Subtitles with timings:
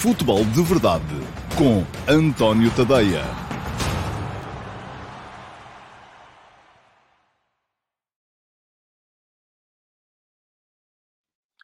[0.00, 1.04] Futebol de Verdade
[1.58, 3.20] com António Tadeia.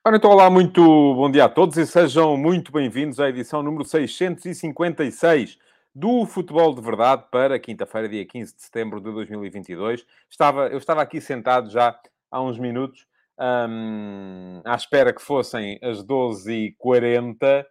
[0.05, 3.87] Ora, então, olá, muito bom dia a todos e sejam muito bem-vindos à edição número
[3.87, 5.57] 656
[5.95, 10.05] do Futebol de Verdade para quinta-feira, dia 15 de setembro de 2022.
[10.29, 11.98] Estava, eu estava aqui sentado já
[12.30, 13.07] há uns minutos,
[13.41, 17.65] hum, à espera que fossem as 12h40.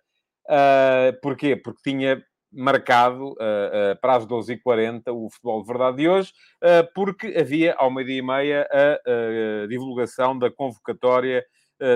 [0.50, 1.56] Uh, porquê?
[1.56, 6.32] Porque tinha marcado uh, uh, para as 12h40 o Futebol de Verdade de hoje,
[6.94, 11.46] porque havia ao meio-dia e meia a divulgação da convocatória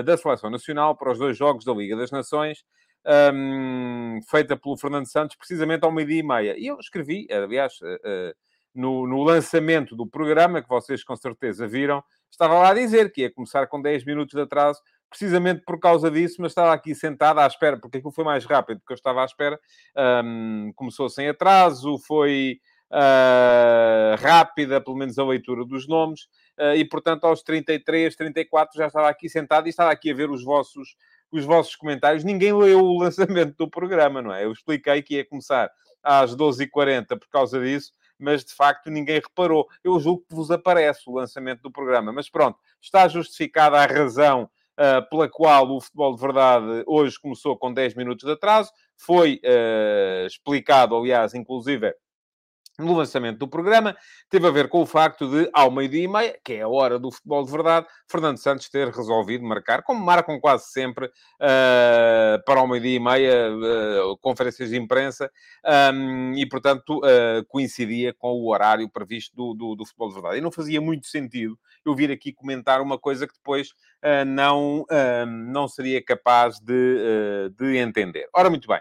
[0.04, 2.62] da Seleção Nacional para os dois jogos da Liga das Nações,
[3.34, 6.58] um, feita pelo Fernando Santos, precisamente ao meio-dia e meia.
[6.58, 7.72] E eu escrevi, aliás,
[8.74, 13.22] no, no, lançamento do programa, que vocês com certeza viram, estava lá a dizer que
[13.22, 17.40] ia começar com 10 minutos de atraso, precisamente por causa disso, mas estava aqui sentado
[17.40, 19.58] à espera, porque aquilo foi mais rápido do que eu estava à espera.
[20.24, 26.22] Um, começou sem atraso, foi uh, rápida, pelo menos a leitura dos nomes,
[26.58, 30.30] uh, e portanto aos 33, 34 já estava aqui sentado e estava aqui a ver
[30.30, 30.94] os vossos,
[31.32, 32.22] os vossos comentários.
[32.22, 34.44] Ninguém leu o lançamento do programa, não é?
[34.44, 35.68] Eu expliquei que ia começar
[36.02, 39.66] às 12h40 por causa disso, mas de facto ninguém reparou.
[39.82, 44.48] Eu julgo que vos aparece o lançamento do programa, mas pronto, está justificada a razão
[45.10, 48.70] pela qual o futebol de verdade hoje começou com 10 minutos de atraso.
[48.96, 51.94] Foi uh, explicado, aliás, inclusive
[52.84, 53.96] no lançamento do programa,
[54.28, 56.98] teve a ver com o facto de, ao meio-dia e meia, que é a hora
[56.98, 62.60] do futebol de verdade, Fernando Santos ter resolvido marcar, como marcam quase sempre, uh, para
[62.60, 65.30] ao meio-dia e meia, uh, conferências de imprensa,
[65.94, 70.38] um, e, portanto, uh, coincidia com o horário previsto do, do, do, futebol de verdade.
[70.38, 73.72] E não fazia muito sentido eu vir aqui comentar uma coisa que depois
[74.26, 74.84] não,
[75.26, 78.28] não seria capaz de, de entender.
[78.34, 78.80] Ora, muito bem.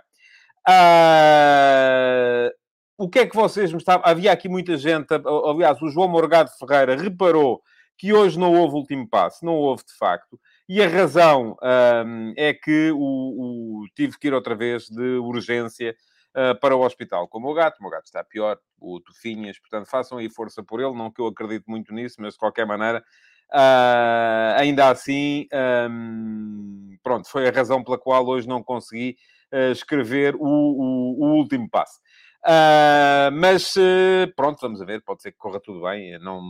[0.68, 2.52] Uh,
[3.00, 4.06] o que é que vocês me estavam...
[4.06, 5.08] Havia aqui muita gente...
[5.46, 7.62] Aliás, o João Morgado Ferreira reparou
[7.98, 9.46] que hoje não houve último passo.
[9.46, 10.40] Não houve, de facto.
[10.68, 11.58] E a razão
[12.06, 15.96] um, é que o, o, tive que ir outra vez de urgência
[16.36, 17.80] uh, para o hospital com o meu gato.
[17.80, 19.58] O meu gato está pior, o Tufinhas.
[19.58, 20.94] Portanto, façam aí força por ele.
[20.94, 23.04] Não que eu acredito muito nisso, mas de qualquer maneira...
[23.52, 25.48] Uh, ainda assim,
[25.90, 29.18] um, pronto, foi a razão pela qual hoje não consegui
[29.52, 32.00] uh, escrever o, o, o último passo.
[32.46, 36.18] Uh, mas uh, pronto, vamos a ver, pode ser que corra tudo bem.
[36.20, 36.42] não,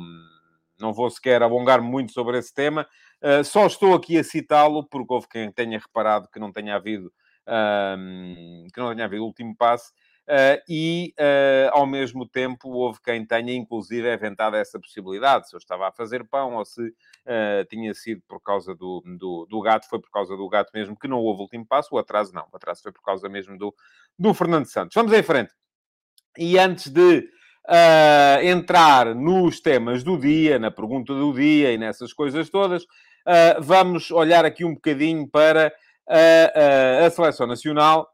[0.79, 2.88] não vou sequer alongar muito sobre esse tema.
[3.22, 7.11] Uh, só estou aqui a citá-lo porque houve quem tenha reparado que não tenha havido
[8.72, 9.91] que não tenha havido último passe.
[10.69, 11.16] e
[11.72, 16.23] ao mesmo tempo houve quem tenha inclusive inventado essa possibilidade, se eu estava a fazer
[16.29, 16.94] pão ou se
[17.67, 21.07] tinha sido por causa do, do, do, gato, foi por causa do gato mesmo que
[21.07, 23.73] não houve último passo, o atraso não, o atraso foi por causa mesmo do,
[24.19, 24.94] do Fernando Santos.
[24.94, 25.51] Vamos em frente.
[26.41, 27.19] E antes de
[27.67, 33.59] uh, entrar nos temas do dia, na pergunta do dia e nessas coisas todas, uh,
[33.59, 35.69] vamos olhar aqui um bocadinho para
[36.07, 38.09] a, a seleção nacional.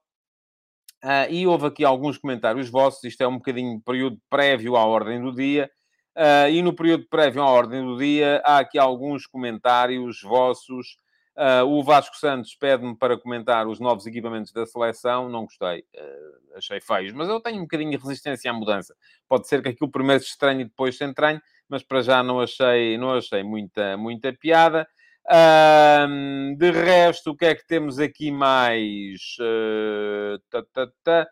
[1.03, 3.03] Uh, e houve aqui alguns comentários vossos.
[3.03, 5.69] Isto é um bocadinho período prévio à ordem do dia.
[6.17, 10.97] Uh, e no período prévio à ordem do dia, há aqui alguns comentários vossos
[11.38, 15.28] Uh, o Vasco Santos pede-me para comentar os novos equipamentos da seleção.
[15.28, 18.96] Não gostei, uh, achei feios, mas eu tenho um bocadinho de resistência à mudança.
[19.28, 22.40] Pode ser que aquilo primeiro se estranhe e depois se entranhe, mas para já não
[22.40, 24.88] achei, não achei muita, muita piada.
[25.28, 29.35] Uh, de resto, o que é que temos aqui mais?
[30.50, 31.28] Tá, tá, tá.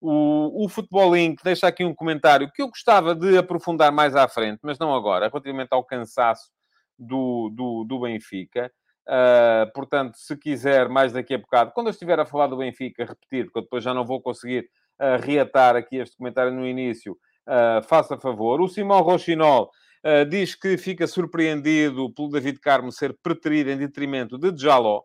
[0.00, 4.28] O, o Futebol Link deixa aqui um comentário que eu gostava de aprofundar mais à
[4.28, 6.52] frente, mas não agora, relativamente ao cansaço
[6.96, 8.70] do, do, do Benfica.
[9.08, 13.06] Uh, portanto, se quiser, mais daqui a bocado, quando eu estiver a falar do Benfica,
[13.06, 14.68] repetir, porque eu depois já não vou conseguir
[15.00, 18.60] uh, reatar aqui este comentário no início, uh, faça favor.
[18.60, 19.70] O Simão Rochinol
[20.30, 25.02] diz que fica surpreendido pelo David Carmo ser preterido em detrimento de Jaló.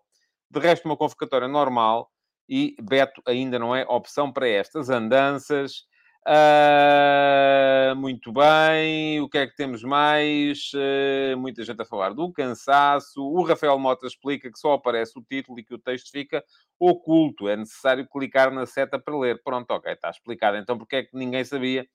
[0.50, 2.10] De resto, uma convocatória normal
[2.48, 5.86] e Beto ainda não é opção para estas andanças.
[6.25, 9.20] Uh, muito bem.
[9.20, 10.72] O que é que temos mais?
[10.74, 13.22] Uh, muita gente a falar do cansaço.
[13.22, 16.44] O Rafael Mota explica que só aparece o título e que o texto fica
[16.80, 17.50] oculto.
[17.50, 19.42] É necessário clicar na seta para ler.
[19.44, 20.58] Pronto, ok, está explicado.
[20.58, 21.86] Então, porque é que ninguém sabia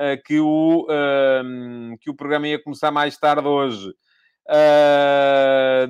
[0.00, 0.86] uh, que, o,
[2.00, 3.94] que o programa ia começar mais tarde hoje?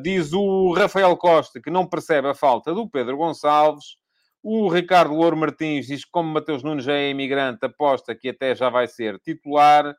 [0.03, 3.99] diz o Rafael Costa que não percebe a falta do Pedro Gonçalves.
[4.49, 8.55] O Ricardo Louro Martins diz que, como Mateus Nunes já é imigrante, aposta que até
[8.55, 9.91] já vai ser titular.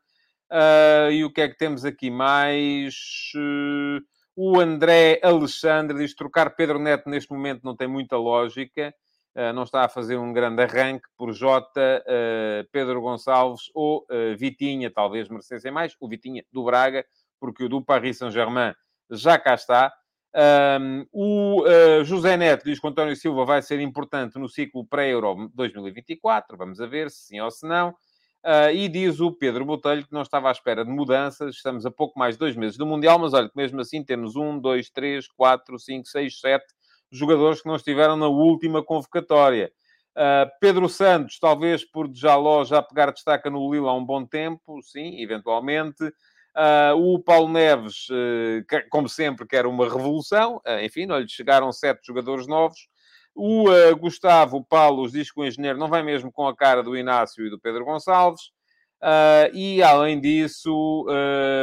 [0.50, 2.96] Uh, e o que é que temos aqui mais?
[3.36, 4.00] Uh,
[4.38, 8.96] o André Alexandre diz que trocar Pedro Neto neste momento não tem muita lógica.
[9.36, 12.02] uh, não está a fazer um grande arranque por Jota,
[12.72, 14.08] Pedro Gonçalves ou
[14.38, 15.94] Vitinha, talvez merecessem mais.
[16.00, 17.06] O Vitinha do Braga,
[17.38, 18.74] porque o do Paris Saint-Germain
[19.12, 19.94] já cá está.
[20.38, 25.52] Um, o uh, José Neto diz que António Silva vai ser importante no ciclo pré-Euro
[25.56, 26.56] 2024.
[26.56, 27.90] Vamos a ver se sim ou se não.
[28.46, 31.56] Uh, e diz o Pedro Botelho que não estava à espera de mudanças.
[31.56, 34.36] Estamos a pouco mais de dois meses do Mundial, mas olha que mesmo assim temos
[34.36, 36.68] um, dois, três, quatro, cinco, seis, sete
[37.12, 39.72] jogadores que não estiveram na última convocatória.
[40.16, 44.82] Uh, Pedro Santos, talvez por Jaló já pegar destaca no Lille há um bom tempo,
[44.84, 46.04] sim, eventualmente.
[46.58, 50.56] Uh, o Paulo Neves, uh, como sempre, quer uma revolução.
[50.66, 52.88] Uh, enfim, não lhe chegaram sete jogadores novos.
[53.36, 53.68] O
[54.00, 57.52] Gustavo Paulo diz que o engenheiro não vai mesmo com a cara do Inácio e
[57.52, 58.50] do Pedro Gonçalves.
[59.54, 61.06] e, além disso,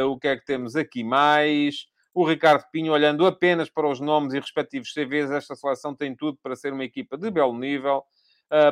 [0.07, 1.85] o que é que temos aqui mais?
[2.13, 6.37] O Ricardo Pinho, olhando apenas para os nomes e respectivos CVs, esta seleção tem tudo
[6.41, 8.05] para ser uma equipa de belo nível.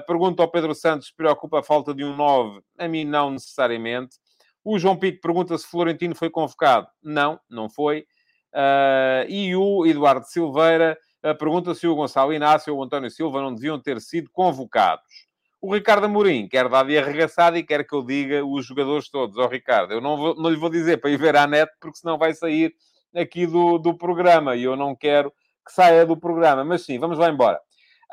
[0.07, 2.61] pergunta ao Pedro Santos se preocupa a falta de um 9.
[2.79, 4.15] A mim, não necessariamente.
[4.63, 6.87] O João Pico pergunta se Florentino foi convocado.
[7.03, 8.05] Não, não foi.
[8.53, 13.41] Uh, e o Eduardo Silveira uh, pergunta se o Gonçalo Inácio ou o António Silva
[13.41, 15.27] não deviam ter sido convocados.
[15.59, 19.37] O Ricardo Amorim quer dar de arregaçado e quer que eu diga os jogadores todos.
[19.37, 21.71] Ó oh, Ricardo, eu não, vou, não lhe vou dizer para ir ver à net,
[21.79, 22.73] porque senão vai sair
[23.15, 25.31] aqui do, do programa e eu não quero
[25.65, 26.63] que saia do programa.
[26.63, 27.59] Mas sim, vamos lá embora.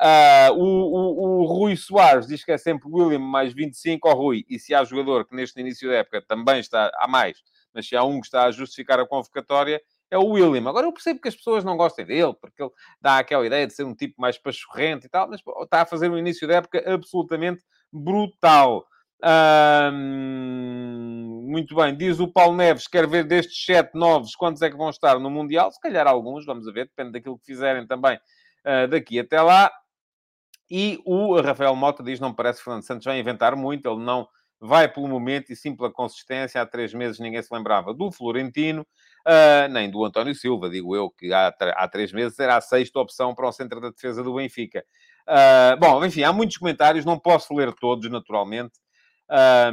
[0.01, 4.43] Uh, o, o, o, Rui Soares diz que é sempre William mais 25 ao Rui.
[4.49, 7.37] E se há jogador que neste início da época também está, há mais,
[7.71, 10.67] mas se há um que está a justificar a convocatória, é o William.
[10.67, 13.73] Agora eu percebo que as pessoas não gostem dele, porque ele dá aquela ideia de
[13.73, 16.83] ser um tipo mais pachorrente e tal, mas está a fazer um início da época
[16.91, 17.61] absolutamente
[17.93, 18.83] brutal.
[21.43, 24.89] muito bem, diz o Paulo Neves: quer ver destes sete novos quantos é que vão
[24.89, 25.71] estar no Mundial?
[25.71, 28.17] Se calhar alguns, vamos ver, depende daquilo que fizerem também
[28.65, 29.71] uh, daqui até lá.
[30.71, 34.25] E o Rafael Mota diz: não parece que Fernando Santos vai inventar muito, ele não
[34.57, 36.61] vai pelo momento e sim pela consistência.
[36.61, 38.83] Há três meses ninguém se lembrava do Florentino,
[39.27, 42.99] uh, nem do António Silva, digo eu, que há, há três meses era a sexta
[42.99, 44.85] opção para o centro da defesa do Benfica.
[45.27, 48.79] Uh, bom, enfim, há muitos comentários, não posso ler todos, naturalmente.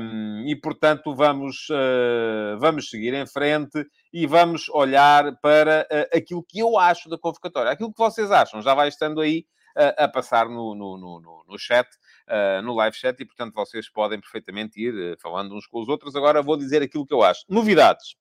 [0.01, 6.45] Um, e, portanto, vamos, uh, vamos seguir em frente e vamos olhar para uh, aquilo
[6.45, 7.73] que eu acho da convocatória.
[7.73, 9.45] Aquilo que vocês acham já vai estando aí
[9.77, 11.89] a passar no, no, no, no chat,
[12.29, 15.89] uh, no live chat, e portanto vocês podem perfeitamente ir uh, falando uns com os
[15.89, 16.15] outros.
[16.17, 17.45] Agora vou dizer aquilo que eu acho.
[17.49, 18.17] Novidades.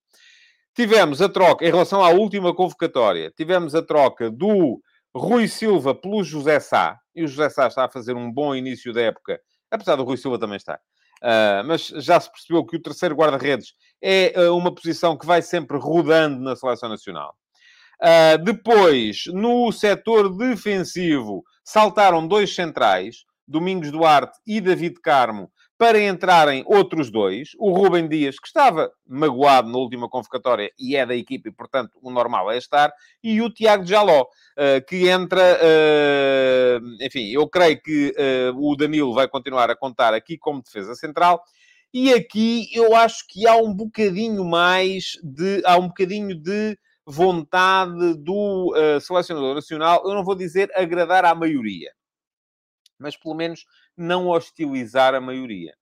[0.76, 4.80] Tivemos a troca, em relação à última convocatória, tivemos a troca do
[5.16, 8.94] Rui Silva pelo José Sá, e o José Sá está a fazer um bom início
[8.94, 9.42] da época,
[9.72, 10.80] apesar do Rui Silva também estar.
[11.18, 15.42] Uh, mas já se percebeu que o terceiro guarda-redes é uh, uma posição que vai
[15.42, 17.36] sempre rodando na seleção nacional.
[18.02, 26.64] Uh, depois, no setor defensivo, saltaram dois centrais, Domingos Duarte e David Carmo, para entrarem
[26.68, 27.50] outros dois.
[27.58, 31.98] O Rubem Dias, que estava magoado na última convocatória e é da equipe, e portanto
[32.02, 32.92] o normal é estar.
[33.24, 35.58] E o Tiago Jaló, uh, que entra.
[35.60, 38.14] Uh, enfim, eu creio que
[38.56, 41.42] o Danilo vai continuar a contar aqui como defesa central.
[41.94, 45.64] E aqui eu acho que há um bocadinho mais de.
[45.66, 46.78] Há um bocadinho de
[47.08, 51.90] vontade do uh, selecionador nacional, eu não vou dizer agradar à maioria,
[53.00, 55.74] mas pelo menos não hostilizar a maioria.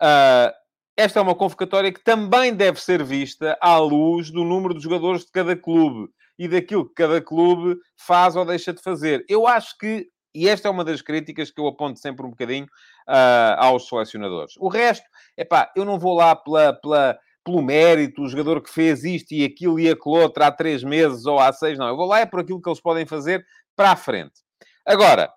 [0.00, 0.50] Uh,
[0.96, 5.26] esta é uma convocatória que também deve ser vista à luz do número de jogadores
[5.26, 9.24] de cada clube e daquilo que cada clube faz ou deixa de fazer.
[9.28, 12.64] Eu acho que, e esta é uma das críticas que eu aponto sempre um bocadinho
[12.64, 14.54] uh, aos selecionadores.
[14.56, 18.70] O resto, é pá, eu não vou lá pela, pela pelo mérito, o jogador que
[18.70, 21.88] fez isto e aquilo e aquilo outro há três meses ou há seis, não.
[21.88, 23.44] Eu vou lá é por aquilo que eles podem fazer
[23.76, 24.40] para a frente.
[24.86, 25.30] Agora,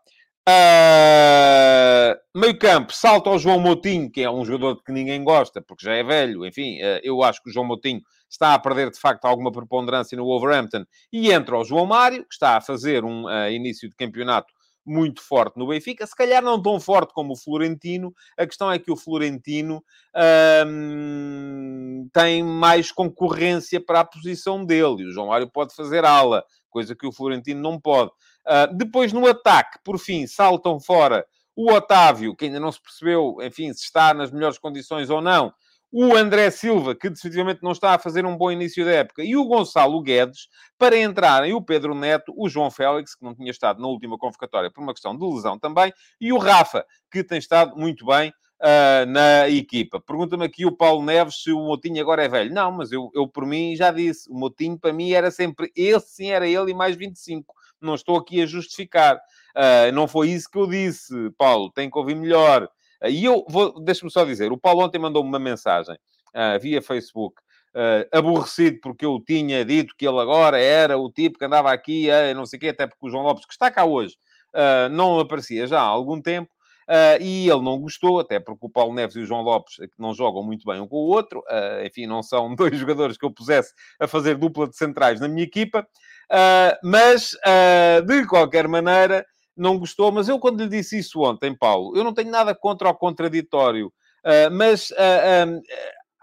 [0.50, 5.86] uh, meio campo, salta ao João Moutinho, que é um jogador que ninguém gosta, porque
[5.86, 6.46] já é velho.
[6.46, 10.18] Enfim, uh, eu acho que o João Moutinho está a perder, de facto, alguma preponderância
[10.18, 10.86] no Wolverhampton.
[11.12, 14.54] E entra o João Mário, que está a fazer um uh, início de campeonato
[14.86, 18.14] muito forte no Benfica, se calhar não tão forte como o Florentino.
[18.38, 19.84] A questão é que o Florentino
[20.68, 25.08] hum, tem mais concorrência para a posição dele.
[25.08, 28.12] O João Mário pode fazer ala, coisa que o Florentino não pode.
[28.46, 31.26] Uh, depois, no ataque, por fim, saltam fora
[31.56, 35.54] o Otávio, que ainda não se percebeu, enfim, se está nas melhores condições ou não
[35.98, 39.38] o André Silva, que definitivamente não está a fazer um bom início da época, e
[39.38, 43.82] o Gonçalo Guedes, para entrarem o Pedro Neto, o João Félix, que não tinha estado
[43.82, 47.78] na última convocatória por uma questão de lesão também, e o Rafa, que tem estado
[47.78, 50.02] muito bem uh, na equipa.
[50.02, 52.54] Pergunta-me aqui o Paulo Neves se o Motinho agora é velho.
[52.54, 56.16] Não, mas eu, eu por mim já disse, o Motinho para mim era sempre esse,
[56.16, 59.16] sim, era ele e mais 25 Não estou aqui a justificar.
[59.56, 61.72] Uh, não foi isso que eu disse, Paulo.
[61.72, 62.70] Tem que ouvir melhor.
[63.04, 66.82] Uh, e eu vou, deixa-me só dizer, o Paulo ontem mandou-me uma mensagem uh, via
[66.82, 67.42] Facebook.
[68.12, 72.34] aborrecido porque eu tinha dito que ele agora era o tipo que andava aqui a
[72.34, 74.16] não sei o quê, até porque o João Lopes, que está cá hoje,
[74.92, 76.50] não aparecia já há algum tempo,
[76.88, 80.14] Uh, e ele não gostou, até porque o Paulo Neves e o João Lopes não
[80.14, 81.40] jogam muito bem um com o outro.
[81.40, 85.28] Uh, enfim, não são dois jogadores que eu pusesse a fazer dupla de centrais na
[85.28, 85.88] minha equipa.
[86.32, 87.36] Uh, mas,
[88.06, 89.26] de qualquer maneira,
[89.56, 90.12] não gostou.
[90.12, 93.92] Mas eu, quando lhe disse isso ontem, Paulo, eu não tenho nada contra o contraditório.
[94.52, 94.92] mas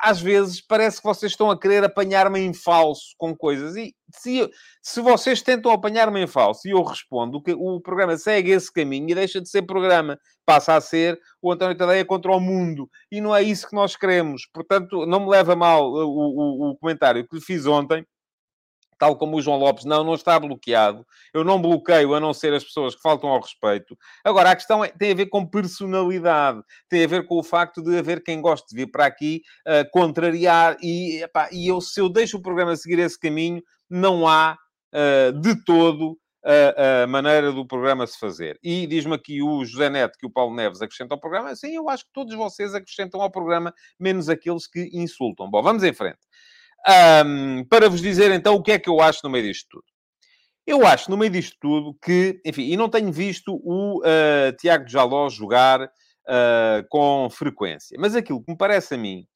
[0.03, 3.77] às vezes parece que vocês estão a querer apanhar-me em falso com coisas.
[3.77, 4.51] E se,
[4.83, 9.09] se vocês tentam apanhar-me em falso e eu respondo que o programa segue esse caminho
[9.09, 12.91] e deixa de ser programa, passa a ser o António Tadeia contra o mundo.
[13.12, 14.43] E não é isso que nós queremos.
[14.53, 18.05] Portanto, não me leva mal o, o, o comentário que lhe fiz ontem
[19.02, 21.04] tal como o João Lopes, não, não está bloqueado.
[21.35, 23.99] Eu não bloqueio a não ser as pessoas que faltam ao respeito.
[24.23, 27.82] Agora, a questão é, tem a ver com personalidade, tem a ver com o facto
[27.82, 32.00] de haver quem goste de vir para aqui uh, contrariar e, epá, e eu, se
[32.00, 34.56] eu deixo o programa seguir esse caminho, não há
[34.94, 38.56] uh, de todo a, a, maneira do programa se fazer.
[38.62, 41.56] E diz-me aqui o José Neto que o Paulo Neves acrescenta ao programa.
[41.56, 45.50] Sim, eu acho que todos vocês acrescentam ao programa, menos aqueles que insultam.
[45.50, 46.21] Bom, vamos em frente.
[46.89, 49.85] Um, para vos dizer então o que é que eu acho no meio disto tudo.
[50.67, 54.89] Eu acho no meio disto tudo que, enfim, e não tenho visto o uh, Tiago
[54.89, 59.27] Jaló jogar uh, com frequência, mas aquilo que me parece a mim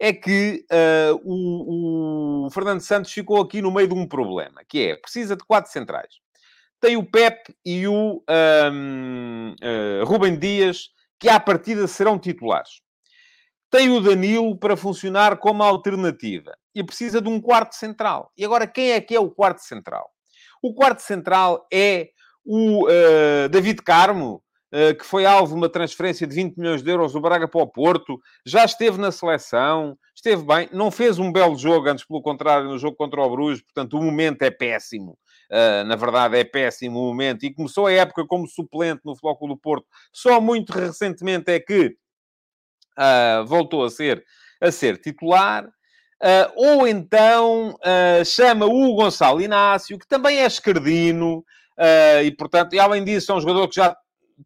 [0.00, 4.88] é que uh, o, o, Fernando Santos ficou aqui no meio de um problema, que
[4.88, 6.14] é, precisa de quatro centrais.
[6.80, 8.22] Tem o Pep e o
[8.72, 9.54] um,
[10.04, 12.83] Rubem Dias, que à partida serão titulares.
[13.74, 18.30] Tem o Danilo para funcionar como alternativa e precisa de um quarto central.
[18.38, 20.08] E agora, quem é que é o quarto central?
[20.62, 22.10] O quarto central é
[22.44, 24.40] o uh, David Carmo,
[24.72, 27.62] uh, que foi alvo de uma transferência de 20 milhões de euros do Braga para
[27.62, 32.22] o Porto, já esteve na seleção, esteve bem, não fez um belo jogo, antes pelo
[32.22, 35.18] contrário, no jogo contra o Bruges, portanto o momento é péssimo.
[35.50, 37.44] Uh, na verdade, é péssimo o momento.
[37.44, 39.84] E começou a época como suplente no Flóculo do Porto.
[40.12, 41.96] Só muito recentemente é que
[43.46, 44.24] voltou a ser,
[44.60, 45.66] a ser titular.
[46.24, 51.44] Uh, ou então uh, chama o Gonçalo Inácio, que também é esquerdino,
[51.78, 53.94] uh, e portanto, e além disso, é um jogador que já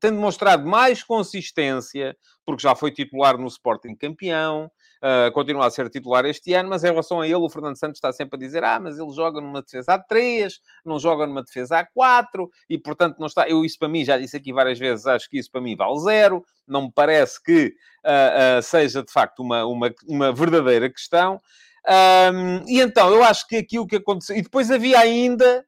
[0.00, 4.68] tem demonstrado mais consistência, porque já foi titular no Sporting campeão,
[5.02, 7.98] uh, continua a ser titular este ano, mas em relação a ele, o Fernando Santos
[7.98, 11.42] está sempre a dizer: ah, mas ele joga numa defesa a 3, não joga numa
[11.42, 13.48] defesa a 4, e portanto não está.
[13.48, 15.98] Eu, isso para mim, já disse aqui várias vezes, acho que isso para mim vale
[16.00, 17.74] zero, não me parece que
[18.04, 21.40] uh, uh, seja de facto uma, uma, uma verdadeira questão.
[21.88, 24.36] Um, e então, eu acho que aquilo que aconteceu.
[24.36, 25.64] E depois havia ainda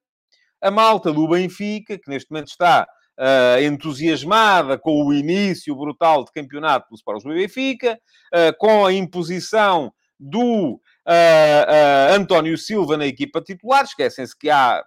[0.60, 2.86] a malta do Benfica, que neste momento está
[3.18, 8.00] uh, entusiasmada com o início brutal de campeonato do Sport do Benfica,
[8.34, 13.84] uh, com a imposição do uh, António Silva na equipa titular.
[13.84, 14.84] Esquecem-se que há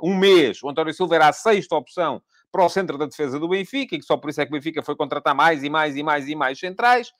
[0.00, 2.22] um mês o António Silva era a sexta opção
[2.52, 4.54] para o centro da defesa do Benfica, e que só por isso é que o
[4.54, 7.10] Benfica foi contratar mais e mais e mais e mais centrais.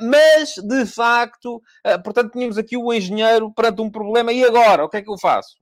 [0.00, 1.62] Mas, de facto,
[2.04, 4.32] portanto, tínhamos aqui o engenheiro perante um problema.
[4.32, 4.84] E agora?
[4.84, 5.56] O que é que eu faço?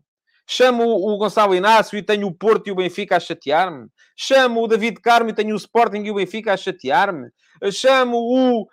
[0.54, 3.88] Chamo o Gonçalo Inácio e tenho o Porto e o Benfica a chatear-me?
[4.14, 7.30] Chamo o David Carmo e tenho o Sporting e o Benfica a chatear-me?
[7.72, 8.68] Chamo o uh,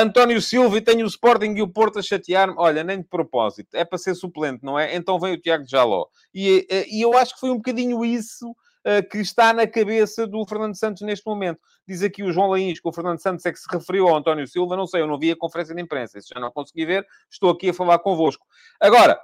[0.00, 2.54] António Silva e tenho o Sporting e o Porto a chatear-me?
[2.56, 3.68] Olha, nem de propósito.
[3.72, 4.96] É para ser suplente, não é?
[4.96, 6.06] Então vem o Tiago Jaló.
[6.34, 10.44] E, e eu acho que foi um bocadinho isso uh, que está na cabeça do
[10.44, 11.60] Fernando Santos neste momento.
[11.86, 14.48] Diz aqui o João Lains que o Fernando Santos é que se referiu ao António
[14.48, 14.76] Silva.
[14.76, 16.18] Não sei, eu não vi a conferência de imprensa.
[16.18, 17.06] Isso já não consegui ver.
[17.30, 18.44] Estou aqui a falar convosco.
[18.80, 19.20] Agora,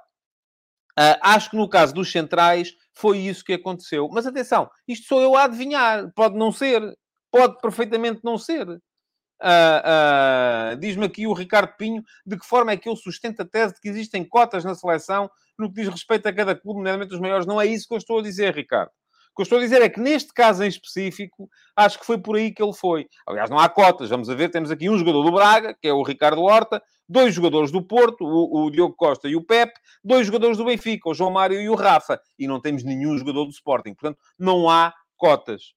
[0.98, 4.08] uh, acho que no caso dos centrais foi isso que aconteceu.
[4.10, 6.10] Mas atenção, isto sou eu a adivinhar.
[6.14, 6.82] Pode não ser.
[7.30, 8.68] Pode perfeitamente não ser.
[8.68, 13.44] Uh, uh, Diz-me aqui o Ricardo Pinho de que forma é que eu sustento a
[13.44, 17.14] tese de que existem cotas na seleção no que diz respeito a cada clube, nomeadamente
[17.14, 17.46] os maiores.
[17.46, 18.90] Não é isso que eu estou a dizer, Ricardo
[19.38, 22.36] que eu estou a dizer é que neste caso em específico, acho que foi por
[22.36, 23.06] aí que ele foi.
[23.24, 24.10] Aliás, não há cotas.
[24.10, 27.34] Vamos a ver, temos aqui um jogador do Braga, que é o Ricardo Horta, dois
[27.34, 29.72] jogadores do Porto, o, o Diogo Costa e o Pep,
[30.04, 32.20] dois jogadores do Benfica, o João Mário e o Rafa.
[32.38, 33.94] E não temos nenhum jogador do Sporting.
[33.94, 35.72] Portanto, não há cotas.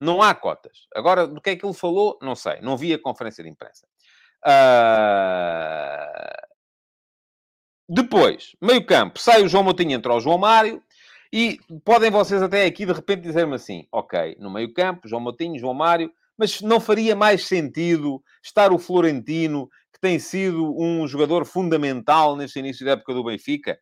[0.00, 0.86] Não há cotas.
[0.94, 2.18] Agora, do que é que ele falou?
[2.22, 2.60] Não sei.
[2.60, 3.86] Não vi a conferência de imprensa.
[4.46, 6.48] Uh...
[7.88, 10.82] Depois, meio campo, sai o João Moutinho, entra o João Mário.
[11.32, 15.74] E podem vocês até aqui de repente dizer-me assim: ok, no meio-campo, João Moutinho, João
[15.74, 22.36] Mário, mas não faria mais sentido estar o Florentino, que tem sido um jogador fundamental
[22.36, 23.78] neste início da época do Benfica?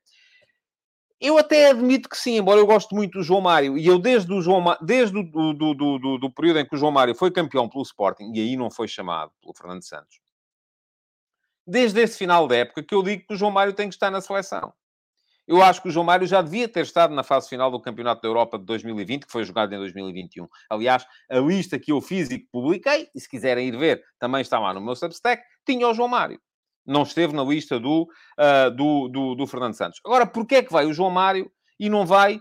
[1.20, 4.32] Eu até admito que sim, embora eu goste muito do João Mário, e eu desde
[4.32, 4.78] o, João Ma...
[4.82, 8.32] desde do, do, do, do, período em que o João Mário foi campeão pelo Sporting,
[8.35, 10.20] e aí não foi chamado pelo Fernando Santos,
[11.66, 14.11] desde esse final da época que eu digo que o João Mário tem que estar
[14.11, 14.75] na seleção.
[15.47, 18.21] Eu acho que o João Mário já devia ter estado na fase final do Campeonato
[18.21, 20.49] da Europa de 2020, que foi jogado em 2021.
[20.69, 24.41] Aliás, a lista que eu fiz e que publiquei, e se quiserem ir ver, também
[24.41, 26.41] está lá no meu Substack, tinha o João Mário.
[26.85, 30.00] Não esteve na lista do, uh, do, do, do, Fernando Santos.
[30.05, 32.41] Agora, porquê é que vai o João Mário e não vai,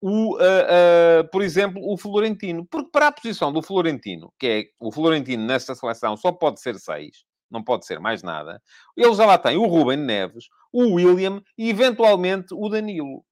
[0.00, 2.66] o, uh, uh, por exemplo, o Florentino?
[2.66, 6.78] Porque para a posição do Florentino, que é o Florentino nesta seleção só pode ser
[6.78, 8.60] seis, não pode ser mais nada.
[8.96, 13.24] Ele já lá tem o Ruben Neves, o William e, eventualmente, o Danilo.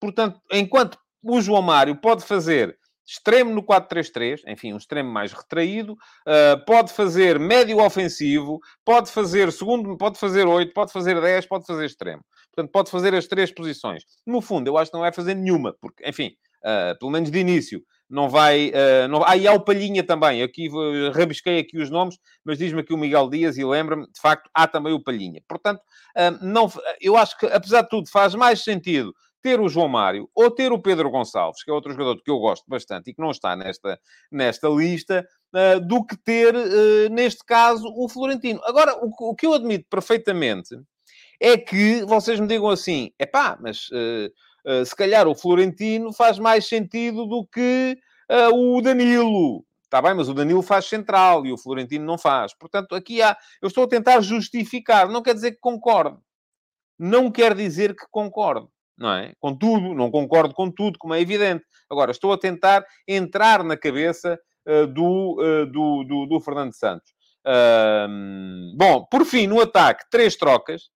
[0.00, 5.92] Portanto, enquanto o João Mário pode fazer extremo no 4-3-3, enfim, um extremo mais retraído,
[5.92, 11.64] uh, pode fazer médio ofensivo, pode fazer segundo, pode fazer 8, pode fazer 10, pode
[11.64, 12.22] fazer extremo.
[12.52, 14.02] Portanto, pode fazer as três posições.
[14.26, 16.32] No fundo, eu acho que não vai fazer nenhuma, porque, enfim,
[16.64, 18.70] uh, pelo menos de início, não vai.
[18.70, 19.22] Uh, não...
[19.24, 20.42] Ah, e há o Palhinha também.
[20.42, 20.68] Aqui
[21.14, 24.66] rabisquei aqui os nomes, mas diz-me aqui o Miguel Dias e lembra-me, de facto, há
[24.66, 25.42] também o Palhinha.
[25.46, 25.80] Portanto,
[26.16, 30.28] uh, não, eu acho que, apesar de tudo, faz mais sentido ter o João Mário
[30.34, 33.20] ou ter o Pedro Gonçalves, que é outro jogador que eu gosto bastante e que
[33.20, 33.98] não está nesta,
[34.32, 36.54] nesta lista, uh, do que ter,
[37.10, 38.60] neste caso, o Florentino.
[38.64, 40.74] Agora, o, o, que eu admito perfeitamente
[41.40, 43.88] é que vocês me digam assim: é pá, mas
[44.68, 47.98] uh, se calhar o Florentino faz mais sentido do que
[48.30, 49.64] uh, o Danilo.
[49.82, 52.52] Está bem, mas o Danilo faz central e o Florentino não faz.
[52.54, 53.34] Portanto, aqui há...
[53.62, 55.08] Eu estou a tentar justificar.
[55.08, 56.20] Não quer dizer que concordo.
[56.98, 58.70] Não quer dizer que concordo.
[58.98, 59.32] Não é?
[59.40, 59.94] Com tudo.
[59.94, 61.64] Não concordo com tudo, como é evidente.
[61.88, 67.10] Agora, estou a tentar entrar na cabeça uh, do, do, do, do, Fernando Santos.
[68.76, 70.90] bom, por fim, no ataque, três trocas.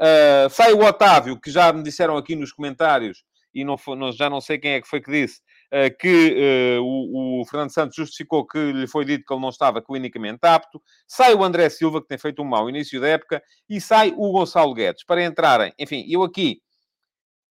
[0.00, 3.24] Uh, sai o Otávio, que já me disseram aqui nos comentários,
[3.54, 5.40] e não, foi, não já não sei quem é que foi que disse,
[5.72, 9.48] uh, que uh, o, o, Fernando Santos justificou que lhe foi dito que ele não
[9.48, 10.82] estava clinicamente apto.
[11.06, 14.30] Sai o André Silva, que tem feito um mau início da época, e sai o
[14.32, 15.72] Gonçalo Guedes, para entrarem.
[15.78, 16.60] Enfim, eu aqui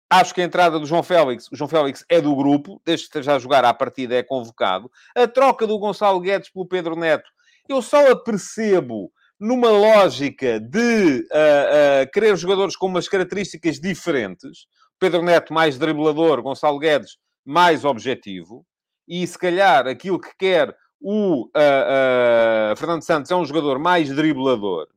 [0.10, 3.10] acho que a entrada do João Félix, o João Félix é do grupo, desde que
[3.10, 4.92] esteja a jogar à partida é convocado.
[5.16, 7.30] A troca do Gonçalo Guedes pelo Pedro Neto,
[7.68, 14.68] eu só a percebo numa lógica de uh, uh, querer jogadores com umas características diferentes,
[15.00, 18.66] Pedro Neto mais driblador, Gonçalo Guedes mais objetivo,
[19.08, 24.88] e se calhar aquilo que quer o uh, Fernando Santos é um jogador mais driblador.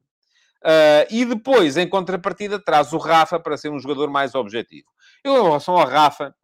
[1.10, 4.88] e depois, em contrapartida, traz o Rafa para ser um jogador mais objetivo.
[5.22, 6.34] Eu, em relação ao Rafa,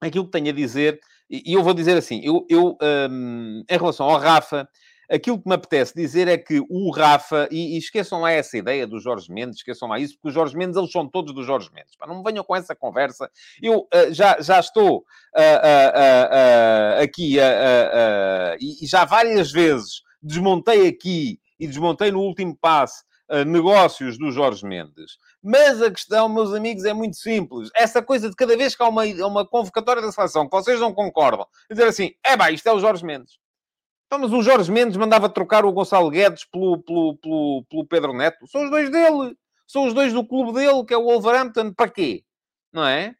[0.00, 2.76] aquilo que tenho a dizer, e eu vou dizer assim, eu, eu
[3.10, 4.68] um, em relação ao Rafa,
[5.10, 8.86] Aquilo que me apetece dizer é que o Rafa, e, e, esqueçam lá essa ideia
[8.86, 11.70] do Jorge Mendes, esqueçam lá isso, porque os Jorge Mendes, eles são todos do Jorge
[11.72, 11.96] Mendes.
[11.96, 13.30] Pá, não me venham com essa conversa.
[13.62, 17.36] Eu uh, já, já estou uh, uh, aqui
[18.60, 23.04] e, e já várias vezes desmontei aqui e desmontei no último passo
[23.46, 25.16] negócios do Jorge Mendes.
[25.42, 27.70] Mas a questão, meus amigos, é muito simples.
[27.74, 30.92] Essa coisa de cada vez que há uma, uma convocatória da seleção que vocês não
[30.92, 33.38] concordam, dizer assim, é bem, isto é o Jorge Mendes.
[34.06, 38.12] Então, mas o Jorge Mendes mandava trocar o Gonçalo Guedes pelo, pelo, pelo, pelo Pedro
[38.12, 38.46] Neto.
[38.46, 39.36] São os dois dele.
[39.66, 41.72] São os dois do clube dele, que é o Wolverhampton.
[41.72, 42.22] Para quê?
[42.72, 43.14] Não é?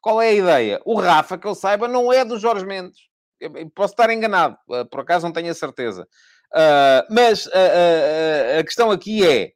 [0.00, 0.80] Qual é a ideia?
[0.84, 2.98] O Rafa, que eu saiba, não é do Jorge Mendes.
[3.40, 4.56] Eu posso estar enganado.
[4.70, 6.08] Eh, por acaso não tenho a certeza.
[6.52, 9.52] Uh, mas uh, uh, a questão aqui é...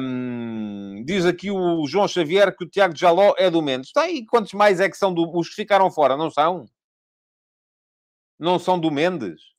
[0.00, 3.88] Um, diz aqui o João Xavier que o Tiago Jaló é do Mendes.
[3.88, 6.16] Está aí quantos mais é que são do, os que ficaram fora?
[6.16, 6.64] Não são?
[8.38, 9.51] Não são do Mendes?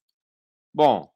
[0.74, 1.10] Bom,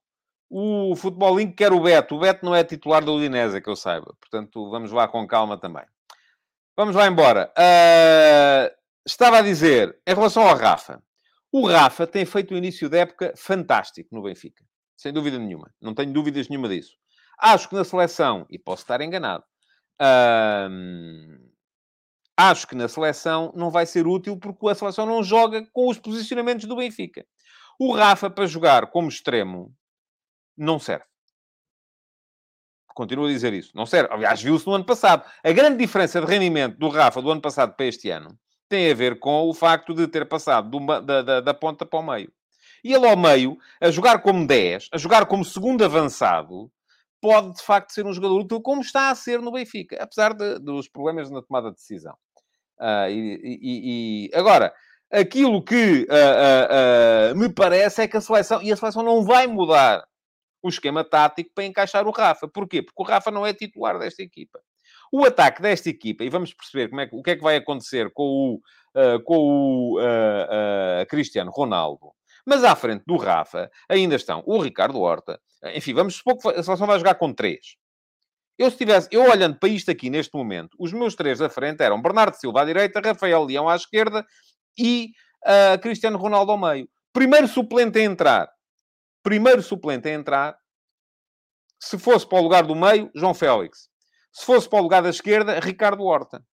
[0.50, 2.15] o Futebol Link quer o Beto.
[2.15, 4.15] O Beto não é titular da Udinese, que eu saiba.
[4.20, 5.84] Portanto, vamos lá com calma também.
[6.76, 7.52] Vamos lá embora.
[7.58, 8.72] Uh,
[9.06, 11.02] estava a dizer, em relação ao Rafa.
[11.52, 14.63] O Rafa tem feito o início da época fantástico no Benfica.
[14.96, 15.74] Sem dúvida nenhuma.
[15.82, 16.96] Não tenho dúvidas nenhuma disso.
[17.39, 19.43] Acho que na seleção, e posso estar enganado,
[20.02, 21.50] uh,
[22.38, 25.98] acho que na seleção não vai ser útil porque a seleção não joga com os
[25.98, 27.26] posicionamentos do Benfica.
[27.80, 29.76] O Rafa, para jogar como extremo,
[30.58, 31.06] não serve.
[32.96, 33.72] Continuo a dizer isso.
[33.76, 34.12] Não serve.
[34.12, 35.24] Aliás, viu-se no ano passado.
[35.44, 38.38] A grande diferença de rendimento do Rafa do ano passado para este ano
[38.68, 42.00] tem a ver com o facto de ter passado do, da, da, da, ponta para
[42.00, 42.32] o meio.
[42.84, 46.72] E ele ao meio, a jogar como 10, a jogar como segundo avançado,
[47.22, 50.60] pode de facto ser um jogador útil, como está a ser no Benfica, apesar de,
[50.60, 52.16] dos problemas na tomada de decisão.
[52.80, 54.74] Uh, e, e, e, agora,
[55.12, 59.24] aquilo que uh, uh, uh, me parece é que a seleção, e a seleção não
[59.24, 60.06] vai mudar
[60.62, 62.48] o esquema tático para encaixar o Rafa.
[62.48, 62.82] Porquê?
[62.82, 64.60] Porque o Rafa não é titular desta equipa.
[65.12, 68.12] O ataque desta equipa, e vamos perceber como é, o que é que vai acontecer
[68.12, 68.60] com
[68.93, 69.98] o, com o
[71.08, 72.12] Cristiano Ronaldo.
[72.46, 75.39] Mas à frente do Rafa ainda estão o Ricardo Horta.
[75.74, 77.78] Enfim, vamos supor que a seleção vai jogar com três.
[78.58, 81.82] Eu, se tivesse, eu olhando para isto aqui neste momento, os meus três à frente
[81.82, 84.26] eram Bernardo Silva à direita, Rafael Leão à esquerda
[84.78, 85.12] e
[85.46, 86.88] uh, Cristiano Ronaldo ao meio.
[87.13, 88.50] Primeiro suplente a entrar.
[89.24, 90.58] Primeiro suplente a entrar.
[91.80, 93.90] Se fosse para o lugar do meio, João Félix.
[94.32, 96.44] Se fosse para o lugar da esquerda, Ricardo Horta.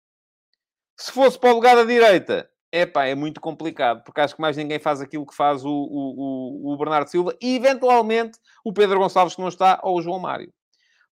[0.96, 4.56] Se fosse para o lugar da direita, epá, é muito complicado, porque acho que mais
[4.56, 9.34] ninguém faz aquilo que faz o, o, o, Bernardo Silva e, eventualmente, o Pedro Gonçalves
[9.34, 10.52] que não está, ou o João Mário.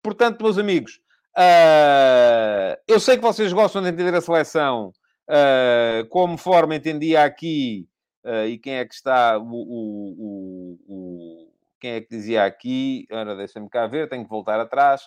[0.01, 0.99] Portanto, meus amigos,
[1.37, 4.91] uh, eu sei que vocês gostam de entender a seleção
[5.29, 7.87] uh, como forma entendia aqui,
[8.25, 13.35] uh, e quem é que está, o, o, o, quem é que dizia aqui, ora,
[13.35, 15.01] deixa-me cá ver, tenho que voltar atrás,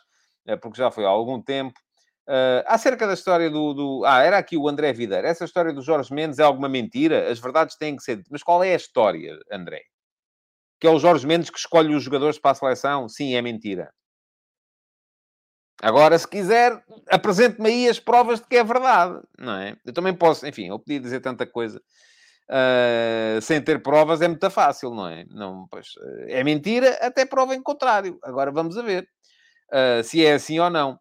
[0.61, 1.79] porque já foi há algum tempo.
[2.27, 5.29] Uh, acerca da história do, do, Ah, era aqui o André Videira.
[5.29, 7.31] Essa história do Jorge Mendes é alguma mentira?
[7.31, 8.23] As verdades têm que ser...
[8.31, 9.83] Mas qual é a história, André?
[10.81, 13.09] Que é o Jorge Mendes que escolhe os jogadores para a seleção?
[13.09, 13.93] Sim, é mentira.
[15.83, 19.77] Agora, se quiser, apresente-me aí as provas de que é verdade, não é?
[19.85, 20.47] Eu também posso...
[20.47, 21.81] Enfim, eu podia dizer tanta coisa...
[22.47, 25.25] Uh, sem ter provas é muito fácil, não é?
[25.31, 25.87] Não, pois,
[26.29, 28.19] é mentira até prova em contrário.
[28.23, 29.09] Agora vamos a ver
[29.73, 30.93] uh, se é assim ou não.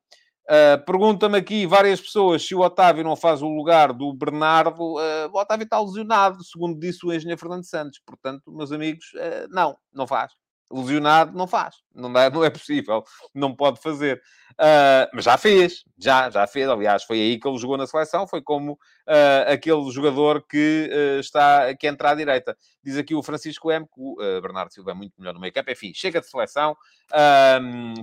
[0.50, 4.82] Uh, Pergunta-me aqui várias pessoas se o Otávio não faz o lugar do Bernardo.
[4.82, 8.00] O Otávio está lesionado, segundo disse o engenheiro Fernando Santos.
[8.06, 9.08] Portanto, meus amigos,
[9.50, 10.32] não, não faz
[10.74, 11.76] lesionado, não faz.
[11.94, 13.04] Não, dá, não é possível.
[13.34, 14.22] Não pode fazer.
[14.54, 15.84] Uh, mas já fez.
[15.98, 16.68] Já, já fez.
[16.68, 18.28] Aliás, foi aí que ele jogou na seleção.
[18.28, 22.58] Foi como uh, aquele jogador que, uh, está, que entra à direita.
[22.84, 23.86] Diz aqui o Francisco M.
[23.86, 25.72] que o Bernardo Silva é muito melhor no meio-campo.
[25.72, 26.76] Enfim, chega de seleção.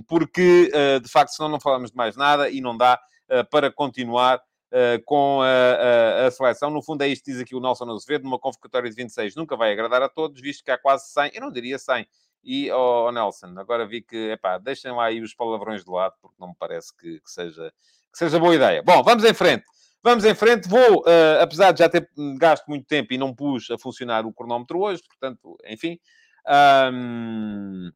[0.07, 2.99] porque, de facto, senão não falamos de mais nada e não dá
[3.49, 4.41] para continuar
[4.73, 6.69] Uh, com a, a, a, seleção.
[6.69, 9.73] No fundo, é isto diz aqui o Nelson Azevedo, numa convocatória de 26 nunca vai
[9.73, 12.07] agradar a todos, visto que há quase 100, eu não diria 100,
[12.43, 16.15] e, oh, oh, Nelson, agora vi que, epá, deixem lá aí os palavrões de lado,
[16.21, 17.71] porque não me parece que, que seja,
[18.11, 18.81] que seja boa ideia.
[18.81, 19.63] Bom, vamos em frente.
[20.03, 20.67] Vamos em frente.
[20.67, 24.33] Vou, uh, apesar de já ter gasto muito tempo e não pus a funcionar o
[24.33, 25.99] cronómetro hoje, portanto, enfim,
[26.91, 27.91] um,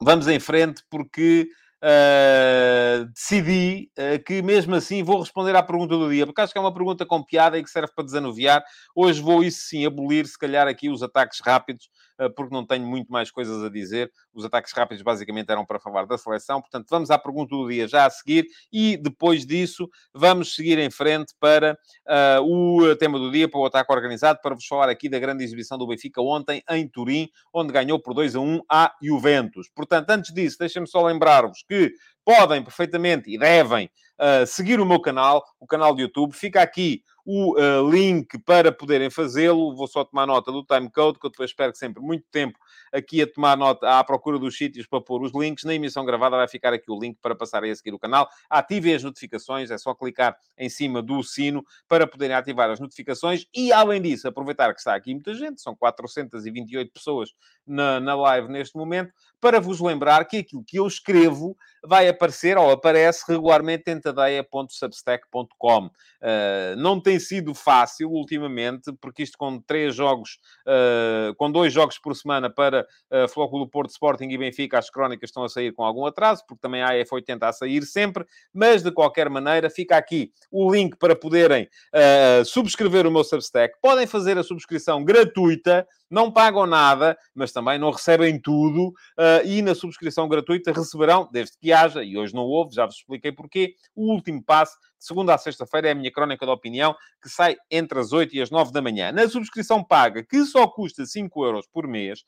[0.00, 1.48] vamos em frente porque
[1.82, 6.58] uh, decidi uh, que mesmo assim vou responder à pergunta do dia, porque acho que
[6.58, 8.62] é uma pergunta com piada e que serve para desanuviar.
[8.94, 11.90] Hoje vou, isso sim, abolir, se calhar, aqui os ataques rápidos
[12.28, 14.10] porque não tenho muito mais coisas a dizer.
[14.32, 16.60] Os ataques rápidos basicamente eram para falar da seleção.
[16.60, 20.90] Portanto, vamos à pergunta do dia já a seguir e depois disso vamos seguir em
[20.90, 25.08] frente para uh, o tema do dia, para o ataque organizado, para vos falar aqui
[25.08, 28.92] da grande exibição do Benfica ontem em Turim, onde ganhou por 2 a 1 à
[29.02, 29.68] Juventus.
[29.74, 31.92] Portanto, antes disso, deixem-me só lembrar-vos que
[32.24, 36.34] podem perfeitamente e devem uh, seguir o meu canal, o canal de YouTube.
[36.34, 39.74] Fica aqui o uh, link para poderem fazê-lo.
[39.74, 42.58] Vou só tomar nota do timecode, que eu depois espero que sempre muito tempo
[42.92, 45.64] aqui a tomar nota, à procura dos sítios para pôr os links.
[45.64, 48.28] Na emissão gravada vai ficar aqui o link para passarem a seguir o canal.
[48.50, 53.46] Ativem as notificações, é só clicar em cima do sino para poderem ativar as notificações.
[53.54, 57.30] E, além disso, aproveitar que está aqui muita gente, são 428 pessoas
[57.66, 62.56] na, na live neste momento, para vos lembrar que aquilo que eu escrevo vai aparecer
[62.56, 65.86] ou aparece regularmente em tadeia.substack.com.
[65.86, 71.98] Uh, não tem sido fácil ultimamente, porque isto com três jogos, uh, com dois jogos
[71.98, 75.82] por semana para uh, Flóculo Porto, Sporting e Benfica, as crónicas estão a sair com
[75.82, 78.24] algum atraso, porque também a AF80 a sair sempre,
[78.54, 83.74] mas de qualquer maneira fica aqui o link para poderem uh, subscrever o meu Substack.
[83.82, 89.62] Podem fazer a subscrição gratuita, não pagam nada, mas também não recebem tudo, uh, e
[89.62, 93.74] na subscrição gratuita receberão, desde que haja, e hoje não houve, já vos expliquei porquê,
[93.96, 97.56] o último passo, de segunda a sexta-feira, é a minha crónica de opinião, que sai
[97.70, 99.10] entre as 8 e as 9 da manhã.
[99.10, 102.22] Na subscrição paga, que só custa 5 euros por mês,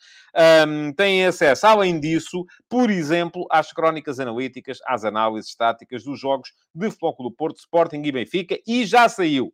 [0.66, 6.54] um, têm acesso, além disso, por exemplo, às crónicas analíticas, às análises estáticas dos jogos
[6.74, 9.52] de Futebol do Porto, Sporting e Benfica, e já saiu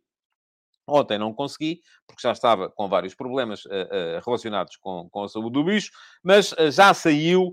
[0.87, 5.29] Ontem não consegui, porque já estava com vários problemas uh, uh, relacionados com, com a
[5.29, 5.91] saúde do bicho,
[6.23, 7.51] mas uh, já saiu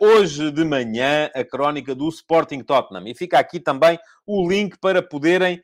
[0.00, 3.08] hoje de manhã a crónica do Sporting Tottenham.
[3.08, 5.60] E fica aqui também o link para poderem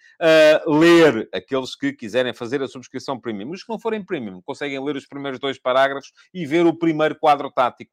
[0.66, 3.52] ler, aqueles que quiserem fazer a subscrição premium.
[3.52, 7.16] Os que não forem premium, conseguem ler os primeiros dois parágrafos e ver o primeiro
[7.16, 7.92] quadro tático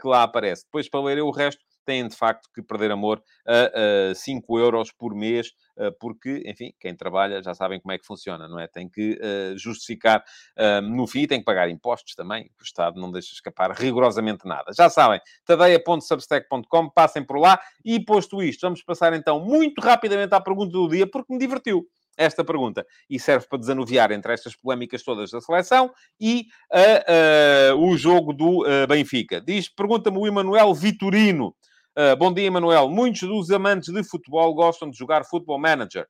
[0.00, 0.64] que lá aparece.
[0.66, 4.92] Depois, para ler o resto, têm de facto que perder amor a, a 5 euros
[4.92, 5.52] por mês
[5.98, 8.66] porque, enfim, quem trabalha já sabem como é que funciona, não é?
[8.66, 9.18] Tem que
[9.56, 10.22] justificar
[10.82, 14.72] no fim, tem que pagar impostos também, o Estado não deixa escapar rigorosamente nada.
[14.72, 20.40] Já sabem, tadeia.substack.com, passem por lá e posto isto, vamos passar então muito rapidamente à
[20.40, 21.86] pergunta do dia, porque me divertiu
[22.20, 22.86] esta pergunta.
[23.08, 25.90] E serve para desanuviar entre estas polémicas todas da seleção
[26.20, 29.40] e uh, uh, o jogo do uh, Benfica.
[29.40, 31.54] Diz, pergunta-me o Emanuel Vitorino.
[32.18, 32.88] Bom dia, Emanuel.
[32.88, 36.06] Muitos dos amantes de futebol gostam de jogar Football Manager.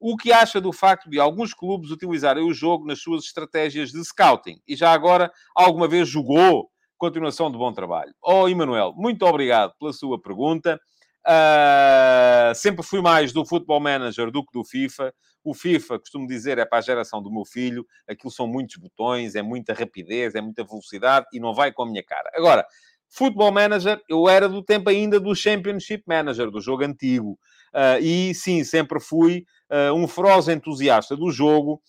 [0.00, 4.02] O que acha do facto de alguns clubes utilizarem o jogo nas suas estratégias de
[4.02, 4.58] scouting?
[4.66, 6.70] E já agora, alguma vez jogou?
[6.96, 8.14] Continuação de bom trabalho.
[8.22, 10.80] Oh, Emanuel, muito obrigado pela sua pergunta.
[11.26, 15.12] Uh, sempre fui mais do Football Manager do que do FIFA.
[15.44, 17.86] O FIFA, costumo dizer, é para a geração do meu filho.
[18.08, 21.86] Aquilo são muitos botões, é muita rapidez, é muita velocidade e não vai com a
[21.86, 22.30] minha cara.
[22.34, 22.66] Agora,
[23.10, 27.38] Football Manager, eu era do tempo ainda do Championship Manager, do jogo antigo.
[27.74, 31.82] Uh, e sim, sempre fui uh, um feroz entusiasta do jogo.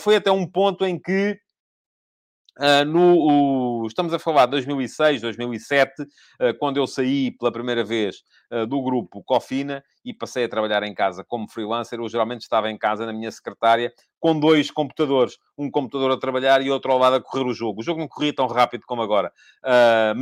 [0.00, 1.38] foi até um ponto em que
[2.58, 6.06] Uh, no, o, estamos a falar de 2006, 2007, uh,
[6.58, 10.94] quando eu saí pela primeira vez uh, do grupo Cofina e passei a trabalhar em
[10.94, 11.98] casa como freelancer.
[11.98, 16.62] Eu geralmente estava em casa na minha secretária com dois computadores, um computador a trabalhar
[16.62, 17.80] e outro ao lado a correr o jogo.
[17.80, 19.30] O jogo não corria tão rápido como agora,
[19.62, 20.14] ah,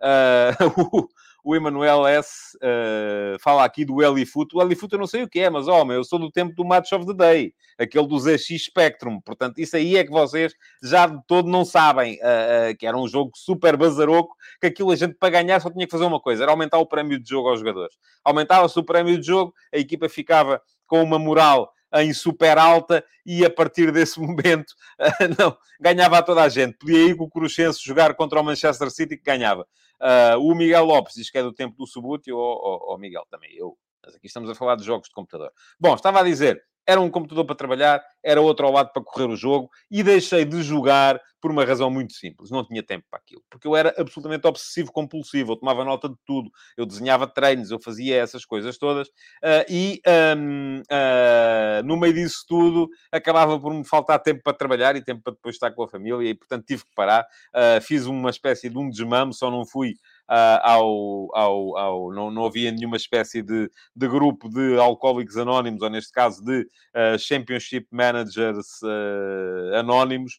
[0.00, 1.08] mas o,
[1.46, 2.56] o Emanuel S.
[2.56, 4.50] Uh, fala aqui do Elifoot.
[4.52, 6.52] O Elifoot eu não sei o que é, mas, ó, oh, eu sou do tempo
[6.56, 7.54] do Match of the Day.
[7.78, 9.20] Aquele do ZX Spectrum.
[9.20, 12.14] Portanto, isso aí é que vocês já de todo não sabem.
[12.14, 15.70] Uh, uh, que era um jogo super bazaroco, que aquilo a gente, para ganhar, só
[15.70, 16.42] tinha que fazer uma coisa.
[16.42, 17.94] Era aumentar o prémio de jogo aos jogadores.
[18.24, 21.70] Aumentava-se o prémio de jogo, a equipa ficava com uma moral
[22.02, 24.74] em super alta e a partir desse momento
[25.38, 26.78] não, ganhava a toda a gente.
[26.78, 29.66] Podia ir com o Cruxense jogar contra o Manchester City que ganhava.
[30.00, 33.54] Uh, o Miguel Lopes diz que é do tempo do Subútil, ou, ou, Miguel também,
[33.56, 33.76] eu.
[34.04, 35.50] Mas aqui estamos a falar de jogos de computador.
[35.80, 39.26] Bom, estava a dizer, era um computador para trabalhar, era outro ao lado para correr
[39.26, 42.50] o jogo e deixei de jogar por uma razão muito simples.
[42.50, 43.42] Não tinha tempo para aquilo.
[43.48, 45.52] Porque eu era absolutamente obsessivo compulsivo.
[45.52, 46.50] Eu tomava nota de tudo.
[46.76, 49.06] Eu desenhava treinos, eu fazia essas coisas todas.
[49.08, 50.02] Uh, e
[50.36, 55.04] um, uh, ah, no meio disso tudo, acabava por me faltar tempo para trabalhar e
[55.04, 56.28] tempo para depois estar com a família.
[56.28, 57.24] E, portanto, tive que parar.
[57.54, 59.94] Uh, fiz uma espécie de um desmame, só não fui
[60.30, 65.82] uh, ao, ao, ao não, não havia nenhuma espécie de, de grupo de alcoólicos anónimos,
[65.82, 70.38] ou neste caso de uh, Championship Managers uh, anónimos,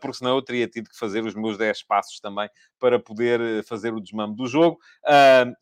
[0.00, 2.48] porque senão eu teria tido que fazer os meus 10 passos também
[2.80, 4.76] para poder fazer o desmame do jogo.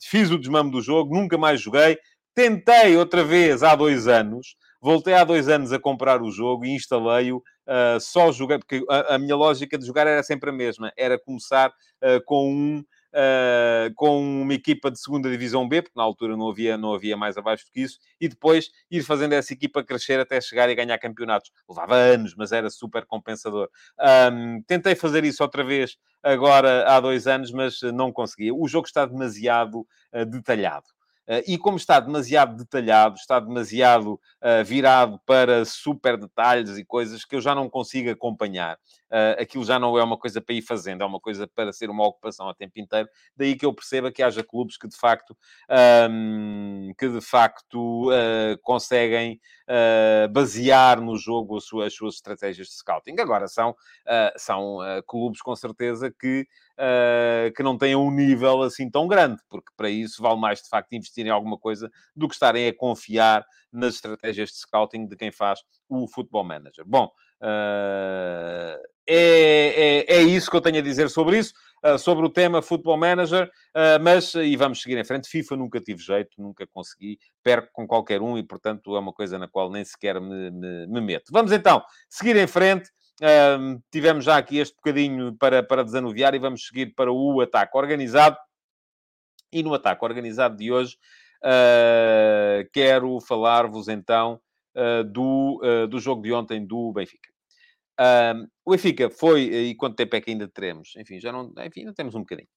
[0.02, 1.98] fiz o desmame do jogo, nunca mais joguei.
[2.36, 6.74] Tentei outra vez há dois anos, voltei há dois anos a comprar o jogo e
[6.74, 7.38] instalei-o.
[7.38, 11.18] Uh, só joguei, porque a, a, minha lógica de jogar era sempre a mesma: era
[11.18, 12.84] começar uh, com um
[13.16, 17.16] uh, com uma equipa de segunda divisão B, porque na altura não havia, não havia
[17.16, 20.74] mais abaixo do que isso, e depois ir fazendo essa equipa crescer até chegar e
[20.74, 21.50] ganhar campeonatos.
[21.68, 23.68] Levava anos, mas era super compensador.
[24.32, 28.54] Um, tentei fazer isso outra vez agora há dois anos, mas não conseguia.
[28.54, 30.86] O jogo está demasiado uh, detalhado.
[31.28, 37.24] Uh, e como está demasiado detalhado, está demasiado uh, virado para super detalhes e coisas
[37.24, 38.78] que eu já não consigo acompanhar.
[39.10, 41.90] Uh, aquilo já não é uma coisa para ir fazendo, é uma coisa para ser
[41.90, 43.08] uma ocupação a tempo inteiro.
[43.36, 45.36] Daí que eu perceba que haja clubes que de facto,
[46.10, 48.08] um, que de facto
[48.62, 49.40] conseguem
[50.30, 53.16] basear no jogo as suas, as suas, estratégias de scouting.
[53.18, 53.74] Agora, são,
[54.36, 59.70] são clubes com certeza que uh, que não tenham um nível assim tão grande, porque
[59.76, 63.44] para isso vale mais de facto investir em alguma coisa do que estarem a confiar
[63.72, 66.84] nas estratégias de scouting de quem faz o Football Manager.
[66.86, 67.10] Bom,
[67.42, 71.52] uh, é, é, é, isso que eu tenho a dizer sobre isso.
[71.84, 75.28] Uh, sobre o tema Football Manager, uh, mas e vamos seguir em frente.
[75.28, 79.38] FIFA nunca tive jeito, nunca consegui, perco com qualquer um e, portanto, é uma coisa
[79.38, 81.30] na qual nem sequer me, me, me meto.
[81.30, 82.90] Vamos então seguir em frente
[83.22, 87.76] um, tivemos já aqui este bocadinho para, para desanuviar e vamos seguir para o ataque
[87.76, 88.36] organizado.
[89.52, 90.96] E no ataque organizado de hoje,
[91.42, 94.40] uh, quero falar-vos então
[94.74, 97.30] uh, do, uh, do jogo de ontem do Benfica.
[98.64, 100.94] O Benfica foi, e quanto tempo é que ainda teremos?
[100.96, 102.48] Enfim, já não, enfim, ainda temos um bocadinho.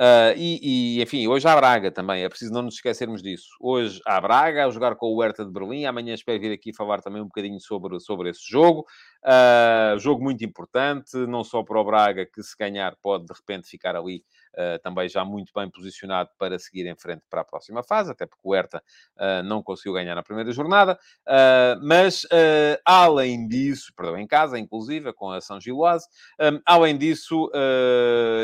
[0.00, 3.48] Uh, e, e, enfim, hoje há Braga também, é preciso não nos esquecermos disso.
[3.60, 5.84] Hoje há Braga a jogar com o Hertha de Berlim.
[5.84, 8.86] Amanhã espero vir aqui falar também um bocadinho sobre, sobre esse jogo.
[9.24, 13.68] Uh, jogo muito importante, não só para o Braga, que se ganhar pode de repente
[13.68, 14.24] ficar ali
[14.82, 18.42] também já muito bem posicionado para seguir em frente para a próxima fase, até porque
[18.44, 18.82] o Hertha
[19.44, 20.98] não conseguiu ganhar na primeira jornada.
[21.82, 22.26] mas
[22.84, 26.06] além disso, perdão, em casa, inclusive, com a São Giloase,
[26.40, 27.50] um, além disso,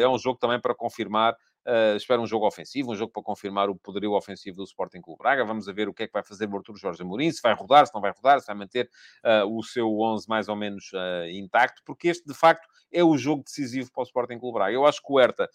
[0.00, 1.36] é um jogo também para confirmar
[1.68, 5.18] Uh, espero um jogo ofensivo, um jogo para confirmar o poderio ofensivo do Sporting Clube
[5.18, 5.44] Braga.
[5.44, 7.86] Vamos ver o que é que vai fazer o Arturo Jorge Amorim, se vai rodar,
[7.86, 8.88] se não vai rodar, se vai manter
[9.22, 13.16] uh, o seu 11 mais ou menos uh, intacto, porque este, de facto, é o
[13.16, 14.72] jogo decisivo para o Sporting Clube Braga.
[14.72, 15.48] Eu acho que o Herta,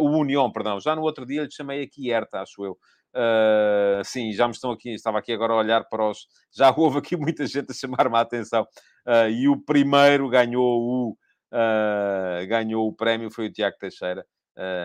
[0.00, 2.78] o União, perdão, já no outro dia lhe chamei aqui Herta, acho eu.
[3.16, 6.26] Uh, sim, já me estão aqui, estava aqui agora a olhar para os.
[6.54, 8.62] Já houve aqui muita gente a chamar-me a atenção.
[9.06, 11.10] Uh, e o primeiro ganhou o,
[11.52, 14.24] uh, ganhou o prémio foi o Tiago Teixeira.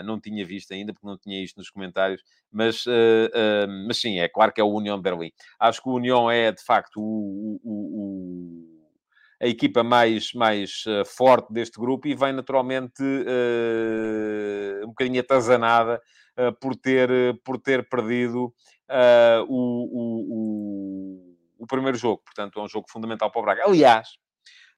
[0.05, 2.85] não tinha visto ainda, porque não tinha isto nos comentários, mas,
[3.87, 5.31] mas sim, é claro que é o União Berlim.
[5.59, 8.70] Acho que o União é de facto o, o
[9.41, 15.99] a equipa mais, mais uh, forte deste grupo e vem naturalmente uh, um bocadinho atazanada
[16.37, 17.09] uh, por, ter,
[17.43, 18.53] por ter perdido
[19.47, 22.21] o, o, o, primeiro jogo.
[22.23, 23.63] Portanto, é um jogo fundamental para o Braga.
[23.65, 24.09] Aliás,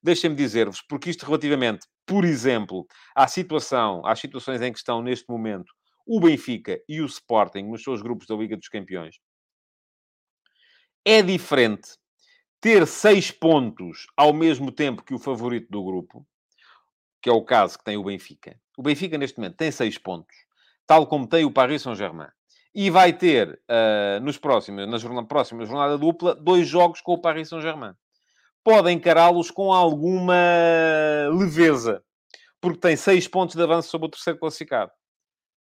[0.02, 5.28] deixem-me dizer-vos, porque isto relativamente, por exemplo, à situação, às situações em que estão neste
[5.28, 5.74] momento
[6.06, 9.16] o Benfica e o Sporting nos seus grupos da Liga dos Campeões,
[11.04, 11.98] é diferente
[12.64, 16.26] ter seis pontos ao mesmo tempo que o favorito do grupo,
[17.22, 18.58] que é o caso que tem o Benfica.
[18.78, 20.34] O Benfica, neste momento, tem seis pontos,
[20.88, 22.30] tal como tem o Paris Saint-Germain.
[22.74, 27.18] E vai ter, uh, nos próximos, na jornada, próxima jornada dupla, dois jogos com o
[27.22, 27.96] Paris Saint-Germain.
[28.64, 30.34] Pode encará-los com alguma
[31.38, 32.02] leveza,
[32.62, 34.90] porque tem seis pontos de avanço sobre o terceiro classificado,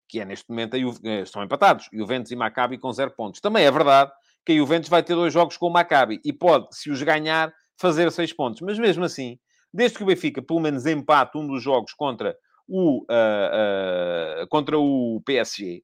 [0.08, 1.88] que é, neste momento, eh, estão empatados.
[1.92, 3.40] Juventus e Maccabi com zero pontos.
[3.40, 4.12] Também é verdade
[4.44, 7.52] que a Juventus vai ter dois jogos com o Maccabi e pode, se os ganhar,
[7.76, 8.60] fazer seis pontos.
[8.60, 9.38] Mas mesmo assim,
[9.72, 12.36] desde que o Benfica pelo menos empate um dos jogos contra
[12.68, 15.82] o, uh, uh, contra o PSG,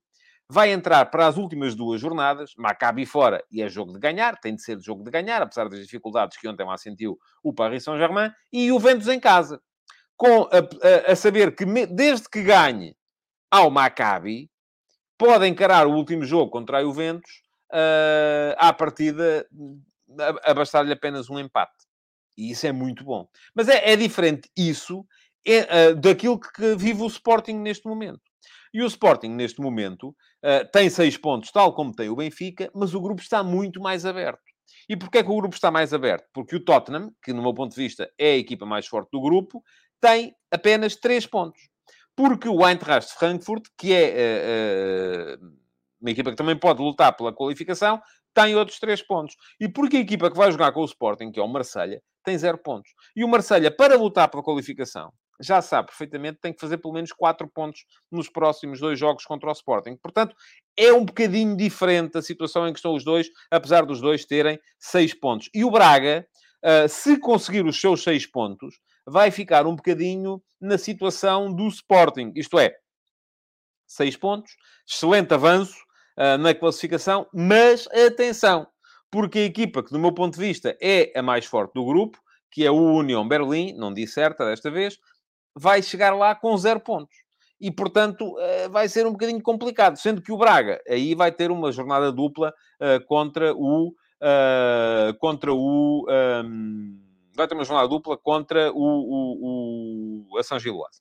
[0.49, 4.55] vai entrar para as últimas duas jornadas, Maccabi fora, e é jogo de ganhar, tem
[4.55, 8.31] de ser jogo de ganhar, apesar das dificuldades que ontem lá sentiu o Paris Saint-Germain,
[8.53, 9.61] e o Juventus em casa.
[10.17, 12.97] Com, a, a, a saber que, me, desde que ganhe
[13.51, 14.51] ao Maccabi,
[15.17, 19.47] pode encarar o último jogo contra a Juventus uh, à partida,
[20.19, 21.87] a, a bastar-lhe apenas um empate.
[22.37, 23.29] E isso é muito bom.
[23.55, 25.05] Mas é, é diferente isso
[25.47, 28.21] é, uh, daquilo que vive o Sporting neste momento.
[28.73, 32.95] E o Sporting, neste momento, uh, tem seis pontos, tal como tem o Benfica, mas
[32.95, 34.41] o grupo está muito mais aberto.
[34.89, 36.27] E porquê que o grupo está mais aberto?
[36.33, 39.21] Porque o Tottenham, que no meu ponto de vista é a equipa mais forte do
[39.21, 39.63] grupo,
[40.01, 41.61] tem apenas três pontos.
[42.17, 45.61] Porque o Eintracht Frankfurt, que é uh,
[46.01, 48.01] uma equipa que também pode lutar pela qualificação,
[48.35, 49.37] tem outros três pontos.
[49.59, 52.37] E porque a equipa que vai jogar com o Sporting, que é o Marselha, tem
[52.39, 52.93] zero pontos.
[53.17, 57.13] E o Marselha, para lutar pela qualificação, já sabe perfeitamente tem que fazer pelo menos
[57.13, 59.97] quatro pontos nos próximos dois jogos contra o Sporting.
[59.97, 60.37] Portanto,
[60.77, 64.61] é um bocadinho diferente a situação em que estão os dois, apesar dos dois terem
[64.79, 65.49] seis pontos.
[65.55, 66.27] E o Braga,
[66.63, 72.33] uh, se conseguir os seus seis pontos, vai ficar um bocadinho na situação do Sporting.
[72.37, 72.77] Isto é,
[73.87, 74.53] seis pontos,
[74.87, 75.75] excelente avanço,
[76.19, 78.67] uh, na classificação, mas atenção,
[79.11, 82.19] porque a equipa que, do meu ponto de vista, é a mais forte do grupo,
[82.51, 84.99] que é o União Berlim, não disse certa desta vez,
[85.55, 87.17] vai chegar lá com zero pontos.
[87.61, 89.97] E, portanto, uh, vai ser um bocadinho complicado.
[89.97, 93.95] Sendo que o Braga aí vai ter uma jornada dupla uh, contra o...
[95.19, 96.07] contra o...
[96.45, 97.01] Um,
[97.35, 101.01] vai ter uma jornada dupla contra o, o, o a São Giloase.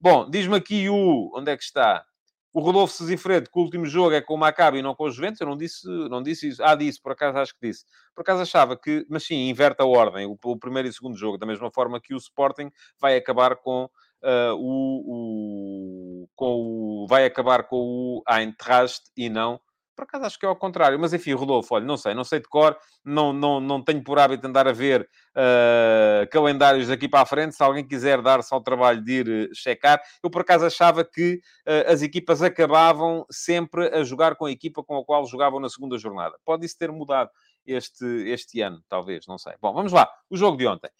[0.00, 1.30] Bom, diz-me aqui o...
[1.34, 2.06] Onde é que está?
[2.54, 5.16] O Rodolfo Sesifredo, que o último jogo é com o Maccabi e não com os
[5.16, 6.62] Juventus, eu não disse, não disse isso.
[6.62, 7.84] Ah, disse, por acaso acho que disse.
[8.14, 11.16] Por acaso achava que, mas sim, inverte a ordem, o, o primeiro e o segundo
[11.16, 13.86] jogo, da mesma forma que o Sporting vai acabar com
[14.22, 19.60] uh, o, o, com o, vai acabar com o Eintracht e não
[19.94, 22.40] por acaso acho que é ao contrário, mas enfim, Rodolfo, olha, não sei, não sei
[22.40, 27.20] de cor, não, não, não tenho por hábito andar a ver uh, calendários daqui para
[27.20, 27.54] a frente.
[27.54, 31.40] Se alguém quiser dar-se ao trabalho de ir uh, checar, eu por acaso achava que
[31.66, 35.68] uh, as equipas acabavam sempre a jogar com a equipa com a qual jogavam na
[35.68, 36.36] segunda jornada.
[36.44, 37.30] Pode isso ter mudado
[37.66, 39.54] este, este ano, talvez, não sei.
[39.60, 40.90] Bom, vamos lá, o jogo de ontem.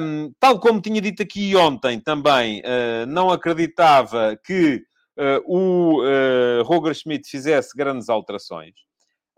[0.00, 2.62] Um, tal como tinha dito aqui ontem também,
[3.06, 4.82] não acreditava que
[5.18, 8.74] uh, o uh, Roger Schmidt fizesse grandes alterações,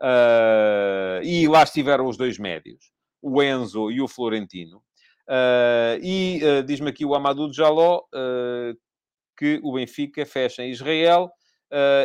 [0.01, 4.83] uh, e lá estiveram os dois médios, o Enzo e o Florentino,
[6.03, 8.03] e diz-me aqui o Amadou Jaló
[9.39, 11.31] que o Benfica fecha em Israel,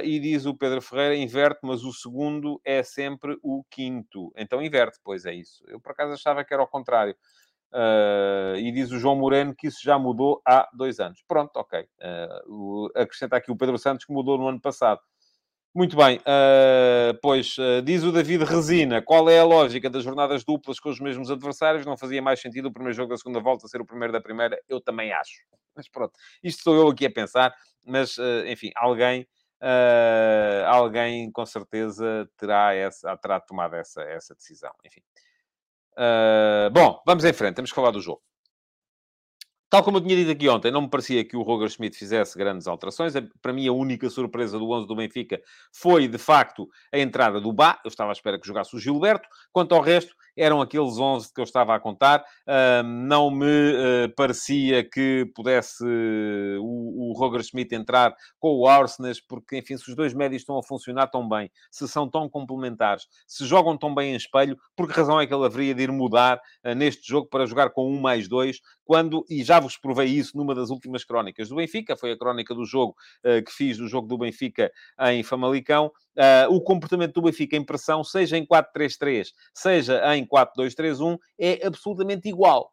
[0.03, 4.31] e diz o Pedro Ferreira, inverte, mas o segundo é sempre o quinto.
[4.37, 5.63] Então inverte, pois é isso.
[5.67, 7.15] Eu por acaso achava que era ao contrário.
[7.73, 11.21] Uh, e diz o João Moreno que isso já mudou há dois anos.
[11.27, 11.85] Pronto, ok.
[12.47, 15.01] Uh, acrescenta aqui o Pedro Santos que mudou no ano passado.
[15.73, 16.19] Muito bem.
[16.19, 21.01] Uh, pois, diz o David Resina, qual é a lógica das jornadas duplas com os
[21.01, 21.85] mesmos adversários?
[21.85, 24.57] Não fazia mais sentido o primeiro jogo da segunda volta ser o primeiro da primeira?
[24.69, 25.41] Eu também acho.
[25.75, 27.53] Mas pronto, isto sou eu aqui a pensar.
[27.83, 28.15] Mas,
[28.47, 29.27] enfim, alguém
[30.67, 34.71] alguém com certeza terá, essa, terá tomado essa, essa decisão.
[34.85, 35.01] Enfim.
[35.97, 38.21] Uh, bom, vamos em frente, temos que falar do jogo.
[39.69, 42.37] Tal como eu tinha dito aqui ontem, não me parecia que o Roger Schmidt fizesse
[42.37, 43.13] grandes alterações.
[43.41, 45.41] Para mim, a única surpresa do 11 do Benfica
[45.73, 47.81] foi, de facto, a entrada do Bá.
[47.83, 49.27] Eu estava à espera que jogasse o Gilberto.
[49.51, 52.23] Quanto ao resto, eram aqueles 11 que eu estava a contar.
[52.47, 55.83] Uh, não me uh, parecia que pudesse
[56.59, 60.57] o, o Roger Schmidt entrar com o Arsenas, porque, enfim, se os dois médios estão
[60.57, 64.87] a funcionar tão bem, se são tão complementares, se jogam tão bem em espelho, por
[64.87, 67.89] que razão é que ele haveria de ir mudar ah, neste jogo para jogar com
[67.89, 71.97] um mais dois, quando, e já vos provei isso numa das últimas crónicas do Benfica,
[71.97, 74.71] foi a crónica do jogo que fiz do jogo do Benfica
[75.09, 81.17] em Famalicão, Uh, o comportamento do Benfica em pressão, seja em 4-3-3, seja em 4-2-3-1,
[81.39, 82.71] é absolutamente igual.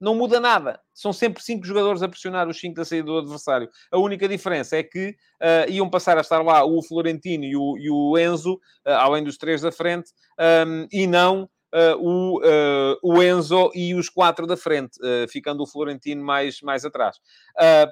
[0.00, 0.78] Não muda nada.
[0.92, 3.68] São sempre cinco jogadores a pressionar os cinco da saída do adversário.
[3.90, 7.78] A única diferença é que uh, iam passar a estar lá o Florentino e o,
[7.78, 11.48] e o Enzo, uh, além dos três da frente, um, e não
[11.98, 16.84] o, uh, o Enzo e os quatro da frente, uh, ficando o Florentino mais, mais
[16.84, 17.16] atrás.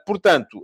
[0.07, 0.61] portanto,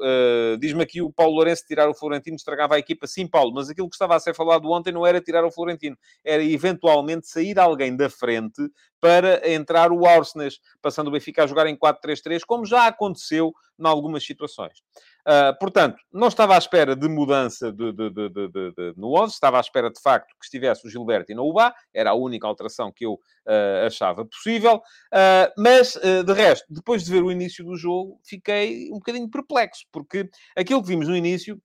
[0.58, 3.06] diz-me aqui o Paulo Lourenço tirar o Florentino estragava a equipa.
[3.06, 5.96] Sim, Paulo, mas aquilo que estava a ser falado ontem não era tirar o Florentino,
[6.24, 11.66] era eventualmente sair alguém da frente para entrar o Arsenas, passando o Benfica a jogar
[11.66, 14.82] em 4-3-3, como já aconteceu em algumas situações.
[15.26, 19.60] Uh, portanto, não estava à espera de mudança de, de, de, no 11, estava à
[19.60, 22.92] espera, de facto, que estivesse o Gilberto e não o Bá, era a única alteração
[22.92, 27.76] que eu uh, achava possível, uh, mas, de resto, depois de ver o início do
[27.76, 31.60] jogo, fiquei um bocadinho perplexo, porque aquilo que vimos no início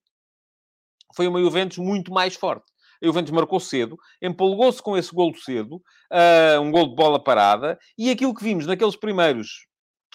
[1.16, 2.66] foi uma Juventus muito mais forte.
[3.02, 5.82] A Juventus marcou cedo, empolgou-se com esse golo cedo,
[6.62, 9.66] um golo de bola parada, e aquilo que vimos naqueles primeiros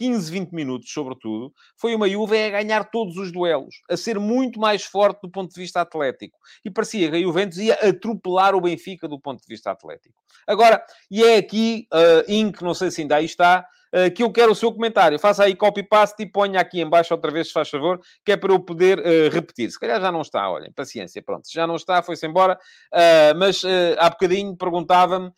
[0.01, 4.59] 15, 20 minutos, sobretudo, foi uma Juve a ganhar todos os duelos, a ser muito
[4.59, 6.39] mais forte do ponto de vista atlético.
[6.65, 10.15] E parecia que a Juventus ia atropelar o Benfica do ponto de vista atlético.
[10.47, 14.33] Agora, e é aqui, uh, Inc, não sei se ainda aí está, uh, que eu
[14.33, 15.19] quero o seu comentário.
[15.19, 18.55] Faça aí copy-paste e ponha aqui embaixo outra vez, se faz favor, que é para
[18.55, 19.71] eu poder uh, repetir.
[19.71, 21.47] Se calhar já não está, olhem, paciência, pronto.
[21.47, 22.59] Se já não está, foi-se embora.
[22.91, 23.63] Uh, mas
[23.99, 25.31] há bocadinho perguntava-me,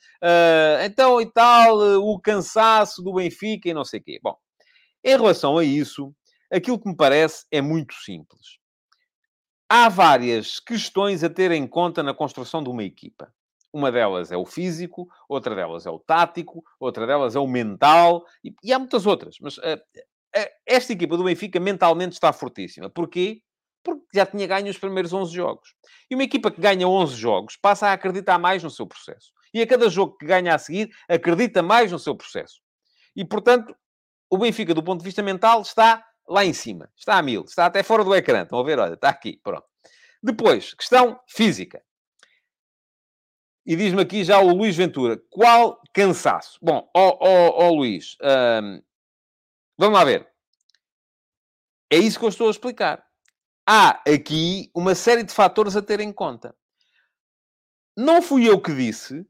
[0.84, 4.20] então e tal, o cansaço do Benfica e não sei o quê.
[4.22, 4.36] Bom,
[5.04, 6.14] em relação a isso,
[6.50, 8.58] aquilo que me parece é muito simples.
[9.68, 13.32] Há várias questões a ter em conta na construção de uma equipa.
[13.72, 18.22] Uma delas é o físico, outra delas é o tático, outra delas é o mental,
[18.44, 19.36] e, e há muitas outras.
[19.40, 19.80] Mas uh,
[20.36, 22.90] uh, esta equipa do Benfica mentalmente está fortíssima.
[22.90, 23.40] Porquê?
[23.82, 25.74] Porque já tinha ganho os primeiros 11 jogos.
[26.10, 29.32] E uma equipa que ganha 11 jogos passa a acreditar mais no seu processo.
[29.54, 32.60] E a cada jogo que ganha a seguir, acredita mais no seu processo.
[33.16, 33.74] E, portanto,
[34.32, 36.90] o Benfica, do ponto de vista mental, está lá em cima.
[36.96, 37.42] Está a mil.
[37.42, 38.44] Está até fora do ecrã.
[38.44, 38.78] Estão a ver?
[38.78, 39.38] Olha, está aqui.
[39.44, 39.66] Pronto.
[40.22, 41.84] Depois, questão física.
[43.66, 45.22] E diz-me aqui já o Luís Ventura.
[45.28, 46.58] Qual cansaço?
[46.62, 48.82] Bom, ó, ó, ó Luís, hum,
[49.76, 50.26] vamos lá ver.
[51.90, 53.06] É isso que eu estou a explicar.
[53.68, 56.56] Há aqui uma série de fatores a ter em conta.
[57.94, 59.26] Não fui eu que disse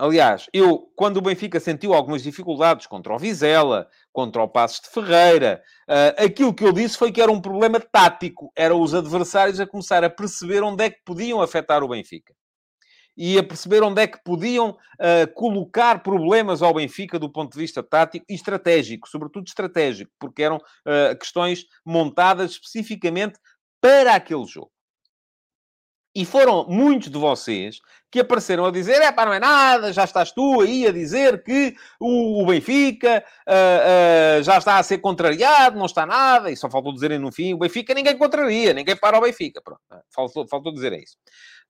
[0.00, 4.88] Aliás, eu, quando o Benfica sentiu algumas dificuldades contra o Vizela, contra o Passos de
[4.88, 8.50] Ferreira, uh, aquilo que eu disse foi que era um problema tático.
[8.56, 12.32] Eram os adversários a começar a perceber onde é que podiam afetar o Benfica.
[13.14, 17.58] E a perceber onde é que podiam uh, colocar problemas ao Benfica do ponto de
[17.58, 23.38] vista tático e estratégico, sobretudo estratégico, porque eram uh, questões montadas especificamente
[23.82, 24.72] para aquele jogo.
[26.14, 27.78] E foram muitos de vocês
[28.10, 31.42] que apareceram a dizer: é pá, não é nada, já estás tu aí a dizer
[31.44, 36.56] que o, o Benfica uh, uh, já está a ser contrariado, não está nada, e
[36.56, 39.62] só faltou dizerem no fim: o Benfica ninguém contraria, ninguém para o Benfica.
[39.62, 39.80] Pronto,
[40.12, 41.16] faltou, faltou dizer isso.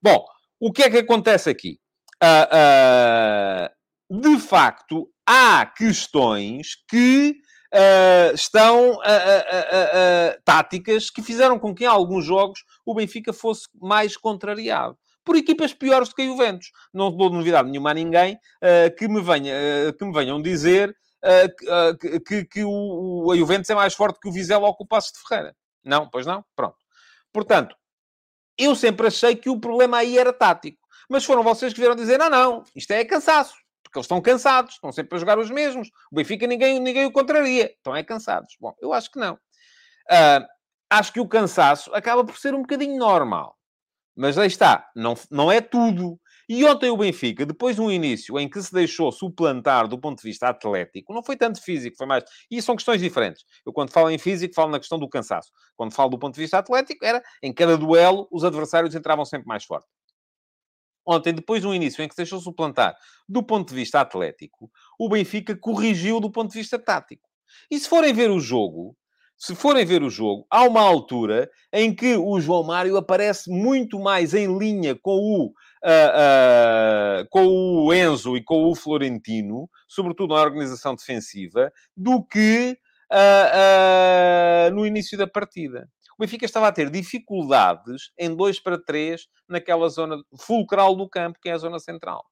[0.01, 0.25] Bom,
[0.59, 1.79] o que é que acontece aqui?
[2.23, 7.37] Uh, de facto, há questões que
[7.75, 13.69] uh, estão uh, uh, táticas que fizeram com que em alguns jogos o Benfica fosse
[13.81, 14.97] mais contrariado.
[15.25, 16.73] Por equipas piores do que a Juventus.
[16.93, 18.39] Não dou novidade nenhuma a ninguém
[18.97, 19.55] que, me venha,
[19.97, 20.97] que me venham dizer
[22.01, 24.83] que, que, que o, o, a Juventus é mais forte que o Vizela ou que
[24.83, 25.55] o Passo de Ferreira.
[25.85, 26.43] Não, pois não?
[26.57, 26.79] Pronto.
[27.33, 27.77] Portanto,
[28.57, 30.79] eu sempre achei que o problema aí era tático.
[31.09, 33.60] Mas foram vocês que vieram dizer: não, não, isto é cansaço
[33.91, 35.91] porque eles estão cansados, estão sempre a jogar os mesmos.
[36.11, 38.57] O Benfica ninguém, ninguém o contraria, estão é cansados.
[38.61, 39.35] Bom, eu acho que não.
[39.35, 40.47] Uh,
[40.89, 43.57] acho que o cansaço acaba por ser um bocadinho normal.
[44.17, 46.21] Mas aí está, não, não é tudo.
[46.49, 50.19] E ontem o Benfica, depois de um início em que se deixou suplantar do ponto
[50.19, 52.25] de vista atlético, não foi tanto físico, foi mais...
[52.51, 53.45] E são questões diferentes.
[53.65, 55.51] Eu, quando falo em físico, falo na questão do cansaço.
[55.77, 59.47] Quando falo do ponto de vista atlético, era em cada duelo os adversários entravam sempre
[59.47, 59.87] mais forte.
[61.07, 62.95] Ontem, depois de um início em que se deixou suplantar
[63.29, 67.29] do ponto de vista atlético, o Benfica corrigiu do ponto de vista tático.
[67.71, 68.97] E se forem ver o jogo,
[69.41, 73.99] se forem ver o jogo, há uma altura em que o João Mário aparece muito
[73.99, 80.35] mais em linha com o, uh, uh, com o Enzo e com o Florentino, sobretudo
[80.35, 82.77] na organização defensiva, do que
[83.11, 85.89] uh, no início da partida.
[86.21, 91.39] O Benfica estava a ter dificuldades em 2 para 3 naquela zona fulcral do campo,
[91.41, 92.23] que é a zona central.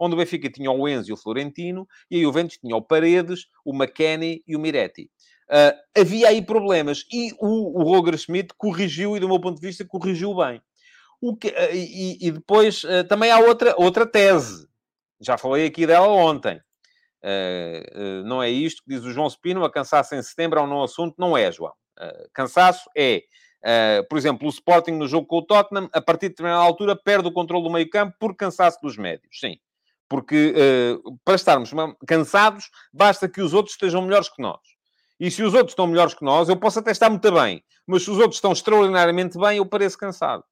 [0.00, 2.80] Onde o Benfica tinha o Enzo e o Florentino, e aí o Ventos tinha o
[2.80, 5.10] Paredes, o McKenny e o Miretti.
[5.50, 9.66] Uh, havia aí problemas e o, o Roger Schmidt corrigiu, e do meu ponto de
[9.66, 10.62] vista, corrigiu bem.
[11.38, 14.66] Que, uh, e, e, depois uh, também há outra, outra tese.
[15.20, 16.58] Já falei aqui dela ontem.
[18.24, 20.82] não é isto que diz o João Spino, a cansaço em setembro é um não
[20.82, 21.14] assunto.
[21.18, 21.74] Não é, João.
[22.32, 23.22] Cansaço é,
[24.08, 27.28] por exemplo, o Sporting no jogo com o Tottenham, a partir de determinada altura, perde
[27.28, 29.38] o controle do meio campo por cansaço dos médios.
[29.40, 29.56] Sim.
[30.08, 30.54] Porque
[31.24, 31.70] para estarmos
[32.06, 34.60] cansados, basta que os outros estejam melhores que nós.
[35.18, 37.62] E se os outros estão melhores que nós, eu posso até estar muito bem.
[37.86, 40.44] Mas se os outros estão extraordinariamente bem, eu pareço cansado.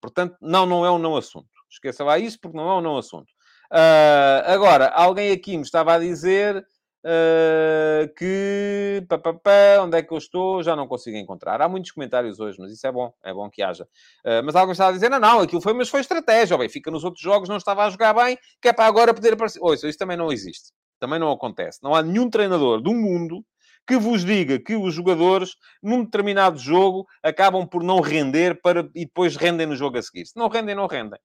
[0.00, 1.48] Portanto, não, não é um não assunto.
[1.70, 3.30] Esqueça lá isso, porque não é um não assunto.
[3.72, 6.66] Uh, agora, alguém aqui me estava a dizer
[7.04, 9.04] uh, que...
[9.08, 10.62] Pá, pá, pá, onde é que eu estou?
[10.62, 11.60] Já não consigo encontrar.
[11.60, 13.12] Há muitos comentários hoje, mas isso é bom.
[13.22, 13.84] É bom que haja.
[14.24, 16.56] Uh, mas alguém estava a dizer, não, não, aquilo foi, mas foi estratégia.
[16.56, 19.34] O fica nos outros jogos, não estava a jogar bem, que é para agora poder
[19.34, 19.60] aparecer.
[19.60, 20.72] Ouça, isso também não existe.
[20.98, 21.80] Também não acontece.
[21.82, 23.44] Não há nenhum treinador do mundo
[23.86, 29.04] que vos diga que os jogadores, num determinado jogo, acabam por não render para, e
[29.04, 30.26] depois rendem no jogo a seguir.
[30.26, 31.18] Se não rendem, não rendem.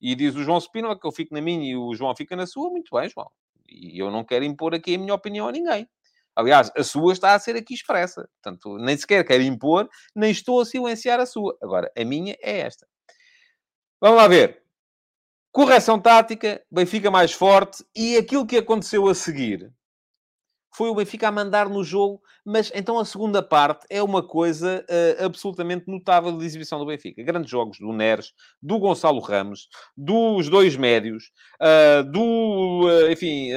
[0.00, 2.46] E diz o João Spínola que eu fico na minha e o João fica na
[2.46, 2.68] sua.
[2.70, 3.30] Muito bem, João.
[3.72, 5.88] E eu não quero impor aqui a minha opinião a ninguém.
[6.34, 8.28] Aliás, a sua está a ser aqui expressa.
[8.42, 11.56] Portanto, nem sequer quero impor, nem estou a silenciar a sua.
[11.62, 12.86] Agora, a minha é esta.
[14.00, 14.62] Vamos lá ver.
[15.52, 19.70] Correção tática, Benfica mais forte e aquilo que aconteceu a seguir
[20.74, 24.84] foi o Benfica a mandar no jogo, mas então a segunda parte é uma coisa
[24.88, 27.22] uh, absolutamente notável de exibição do Benfica.
[27.22, 32.86] Grandes jogos do Neres, do Gonçalo Ramos, dos dois médios, uh, do...
[32.88, 33.50] Uh, enfim,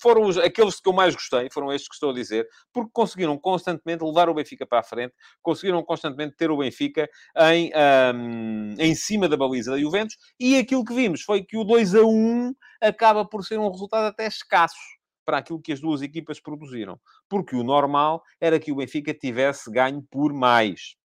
[0.00, 3.38] foram os, aqueles que eu mais gostei, foram estes que estou a dizer, porque conseguiram
[3.38, 7.08] constantemente levar o Benfica para a frente, conseguiram constantemente ter o Benfica
[7.52, 7.72] em,
[8.14, 11.94] um, em cima da baliza da Juventus, e aquilo que vimos foi que o 2
[11.94, 14.99] a 1 acaba por ser um resultado até escasso
[15.30, 16.98] para aquilo que as duas equipas produziram.
[17.28, 20.96] Porque o normal era que o Benfica tivesse ganho por mais.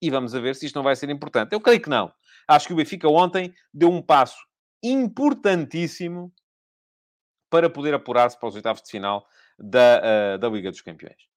[0.00, 1.52] E vamos ver se isto não vai ser importante.
[1.52, 2.10] Eu creio que não.
[2.48, 4.38] Acho que o Benfica ontem deu um passo
[4.82, 6.32] importantíssimo
[7.50, 9.26] para poder apurar-se para os oitavos de final
[9.58, 10.00] da,
[10.34, 11.28] uh, da Liga dos Campeões.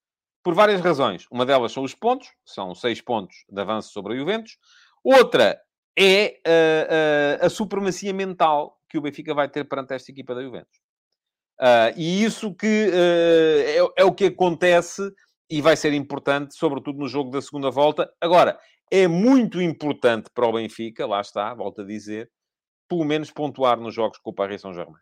[0.41, 1.27] Por várias razões.
[1.29, 4.57] Uma delas são os pontos, são seis pontos de avanço sobre a Juventus.
[5.03, 5.61] Outra
[5.99, 10.41] é uh, uh, a supremacia mental que o Benfica vai ter perante esta equipa da
[10.41, 10.80] Juventus.
[11.62, 15.14] Uh, e isso que uh, é, é, o que acontece
[15.47, 18.12] e vai ser importante, sobretudo no jogo da segunda volta.
[18.20, 18.59] Agora,
[18.89, 22.32] é muito importante para o Benfica, lá está, volto a dizer,
[22.89, 24.99] pelo menos pontuar nos jogos com o Paris Saint-Germain.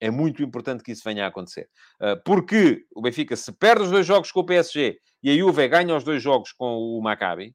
[0.00, 1.68] É muito importante que isso venha a acontecer.
[2.00, 5.68] Uh, porque o Benfica, se perde os dois jogos com o PSG e a Juve
[5.68, 7.54] ganha os dois jogos com o Maccabi,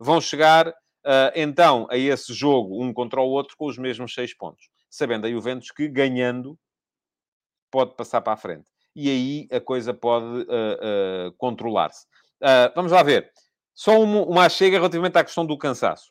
[0.00, 0.74] vão chegar
[1.36, 4.68] então a esse jogo, um contra o outro, com os mesmos seis pontos.
[4.90, 6.58] Sabendo a Juventus que ganhando
[7.76, 8.70] pode passar para a frente.
[8.94, 12.06] E aí a coisa pode uh, uh, controlar-se.
[12.40, 13.30] Uh, vamos lá ver.
[13.74, 16.10] Só uma, uma chega relativamente à questão do cansaço.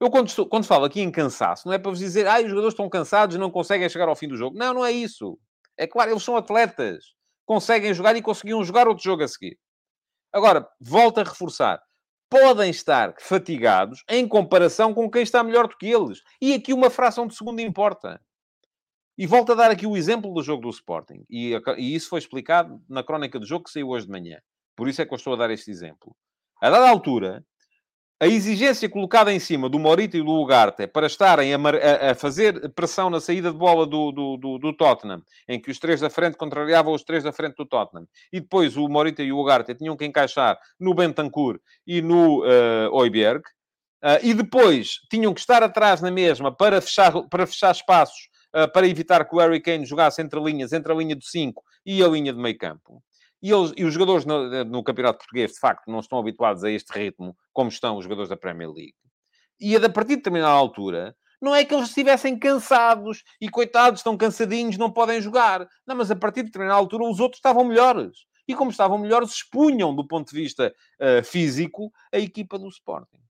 [0.00, 2.48] Eu, quando, estou, quando falo aqui em cansaço, não é para vos dizer, ah, os
[2.48, 4.58] jogadores estão cansados e não conseguem chegar ao fim do jogo.
[4.58, 5.38] Não, não é isso.
[5.76, 7.14] É claro, eles são atletas.
[7.46, 9.56] Conseguem jogar e conseguiam jogar outro jogo a seguir.
[10.32, 11.80] Agora, volto a reforçar.
[12.28, 16.22] Podem estar fatigados em comparação com quem está melhor do que eles.
[16.40, 18.20] E aqui uma fração de segundo importa.
[19.16, 21.24] E volto a dar aqui o exemplo do jogo do Sporting.
[21.28, 24.38] E, e, isso foi explicado na crónica do jogo que saiu hoje de manhã.
[24.74, 26.16] Por isso é que eu estou a dar este exemplo.
[26.60, 27.44] A dada altura,
[28.22, 32.14] a exigência colocada em cima do Morita e do Ugarte para estarem a, a, a,
[32.14, 36.00] fazer pressão na saída de bola do, do, do, do, Tottenham, em que os três
[36.00, 39.40] da frente contrariavam os três da frente do Tottenham, e depois o Morita e o
[39.40, 43.42] Ugarte tinham que encaixar no Bentancur e no uh, Oiberg,
[44.04, 48.30] uh, e depois tinham que estar atrás na mesma para fechar, para fechar espaços
[48.72, 52.02] para evitar que o Harry Kane jogasse entre linhas, entre a linha do 5 e
[52.02, 53.02] a linha de meio campo.
[53.42, 56.70] E, eles, e os jogadores no, no, Campeonato Português, de facto, não estão habituados a
[56.70, 58.94] este ritmo, como estão os jogadores da Premier League.
[59.60, 64.16] E a partir de determinada altura, Não é que eles estivessem cansados e, coitados, estão
[64.16, 65.66] cansadinhos, não podem jogar.
[65.84, 68.26] Não, mas a partir de determinada altura os outros estavam melhores.
[68.46, 73.21] E como estavam melhores, expunham, do ponto de vista uh, físico, a equipa do Sporting.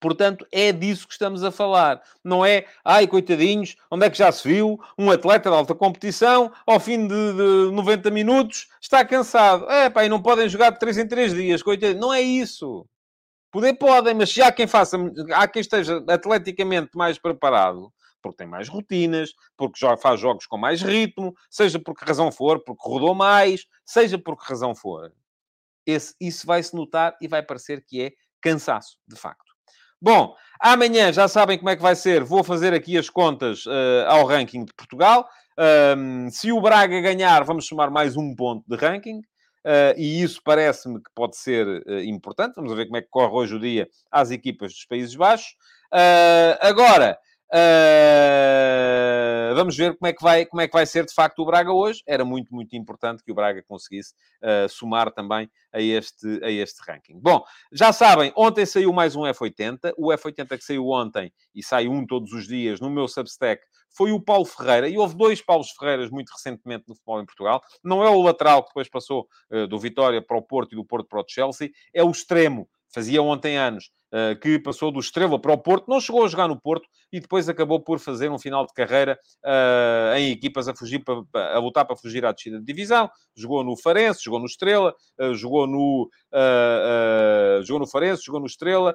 [0.00, 2.02] Portanto, é disso que estamos a falar.
[2.22, 6.52] Não é, ai, coitadinhos, onde é que já se viu um atleta de alta competição,
[6.66, 9.70] ao fim de, de 90 minutos, está cansado.
[9.70, 12.00] É, pá, e não podem jogar de 3 em 3 dias, coitadinho.
[12.00, 12.86] Não é isso.
[13.50, 14.98] Poder podem, mas se há quem faça,
[15.34, 17.90] há quem esteja atleticamente mais preparado,
[18.20, 22.30] porque tem mais rotinas, porque já faz jogos com mais ritmo, seja por que razão
[22.30, 25.10] for, porque rodou mais, seja por que razão for.
[25.86, 29.45] Esse, isso vai-se notar e vai parecer que é cansaço, de facto.
[30.00, 32.22] Bom, amanhã já sabem como é que vai ser.
[32.22, 35.26] Vou fazer aqui as contas uh, ao ranking de Portugal.
[35.96, 39.20] Um, se o Braga ganhar, vamos somar mais um ponto de ranking.
[39.64, 42.56] Uh, e isso parece-me que pode ser uh, importante.
[42.56, 45.56] Vamos ver como é que corre hoje o dia às equipas dos Países Baixos.
[46.60, 47.18] agora,
[47.52, 51.46] Uh, vamos ver como é, que vai, como é que vai ser de facto o
[51.46, 52.02] Braga hoje.
[52.06, 56.80] Era muito, muito importante que o Braga conseguisse uh, somar também a este, a este
[56.86, 57.20] ranking.
[57.20, 59.94] Bom, já sabem, ontem saiu mais um F80.
[59.96, 64.12] O F80 que saiu ontem, e sai um todos os dias no meu Substack, foi
[64.12, 64.88] o Paulo Ferreira.
[64.88, 67.62] E houve dois Paulos Ferreiras muito recentemente no futebol em Portugal.
[67.82, 70.84] Não é o lateral que depois passou uh, do Vitória para o Porto e do
[70.84, 73.90] Porto para o Chelsea, é o extremo fazia ontem anos,
[74.40, 77.48] que passou do Estrela para o Porto, não chegou a jogar no Porto e depois
[77.48, 81.86] acabou por fazer um final de carreira uh, em equipas a fugir para, a lutar
[81.86, 83.10] para fugir à descida de divisão.
[83.36, 86.10] Jogou no Farense, jogou no Estrela, uh, jogou no
[87.62, 88.94] jogou no Farense, jogou no Estrela,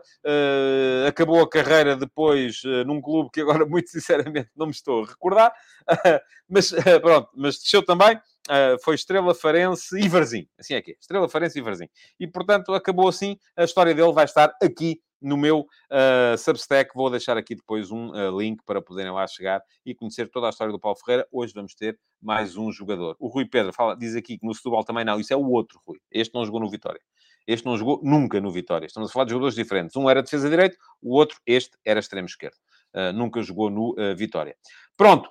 [1.08, 5.52] acabou a carreira depois num clube que agora muito sinceramente não me estou a recordar,
[6.48, 8.16] mas pronto, mas desceu também.
[8.50, 10.48] Uh, foi Estrela Farense e Varzim.
[10.60, 10.96] Assim é que é.
[11.00, 11.88] Estrela Farense e Varzim.
[12.20, 13.38] E, portanto, acabou assim.
[13.56, 16.92] A história dele vai estar aqui no meu uh, Substack.
[16.96, 20.50] Vou deixar aqui depois um uh, link para poderem lá chegar e conhecer toda a
[20.50, 21.28] história do Paulo Ferreira.
[21.32, 23.16] Hoje vamos ter mais um jogador.
[23.20, 25.20] O Rui Pedro fala, diz aqui que no Setúbal também não.
[25.20, 26.00] Isso é o outro, Rui.
[26.12, 27.02] Este não jogou no Vitória.
[27.46, 28.86] Este não jogou nunca no Vitória.
[28.86, 29.96] Estamos a falar de jogadores diferentes.
[29.96, 32.58] Um era defesa direito, o outro, este, era extremo esquerdo.
[32.94, 34.56] Uh, nunca jogou no Vitória.
[34.98, 35.30] Pronto.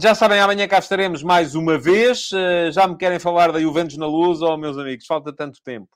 [0.00, 2.30] Já sabem, amanhã cá estaremos mais uma vez.
[2.30, 5.88] Uh, já me querem falar da Juventus na luz, oh meus amigos, falta tanto tempo.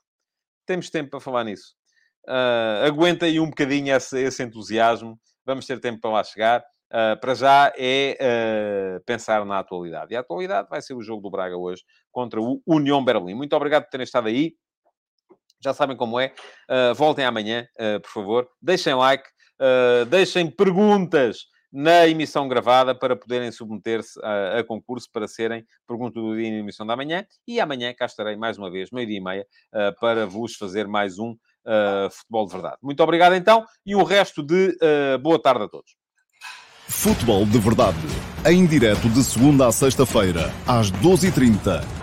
[0.65, 1.78] Temos tempo para falar nisso.
[2.27, 5.19] Uh, aguenta aí um bocadinho esse, esse, entusiasmo.
[5.45, 6.63] Vamos ter tempo para lá chegar.
[6.91, 10.13] Uh, para já é uh, pensar na atualidade.
[10.13, 13.33] E a atualidade vai ser o jogo do Braga hoje contra o União Berlim.
[13.33, 14.53] Muito obrigado por terem estado aí.
[15.61, 16.33] Já sabem como é.
[16.95, 17.67] voltem amanhã,
[18.01, 18.49] por favor.
[18.61, 19.27] Deixem like,
[20.09, 26.35] deixem perguntas na emissão gravada para poderem submeter-se a, a, concurso para serem pergunta do
[26.35, 27.25] dia e emissão da manhã.
[27.47, 31.19] E amanhã cá estarei mais uma vez, meio-dia e meia, uh, para vos fazer mais
[31.19, 31.35] um
[31.69, 32.77] uh, Futebol de Verdade.
[32.81, 35.91] Muito obrigado então e o resto de uh, boa tarde a todos.
[36.87, 37.97] Futebol de Verdade,
[38.45, 41.98] em direto de segunda a sexta-feira, às 12h30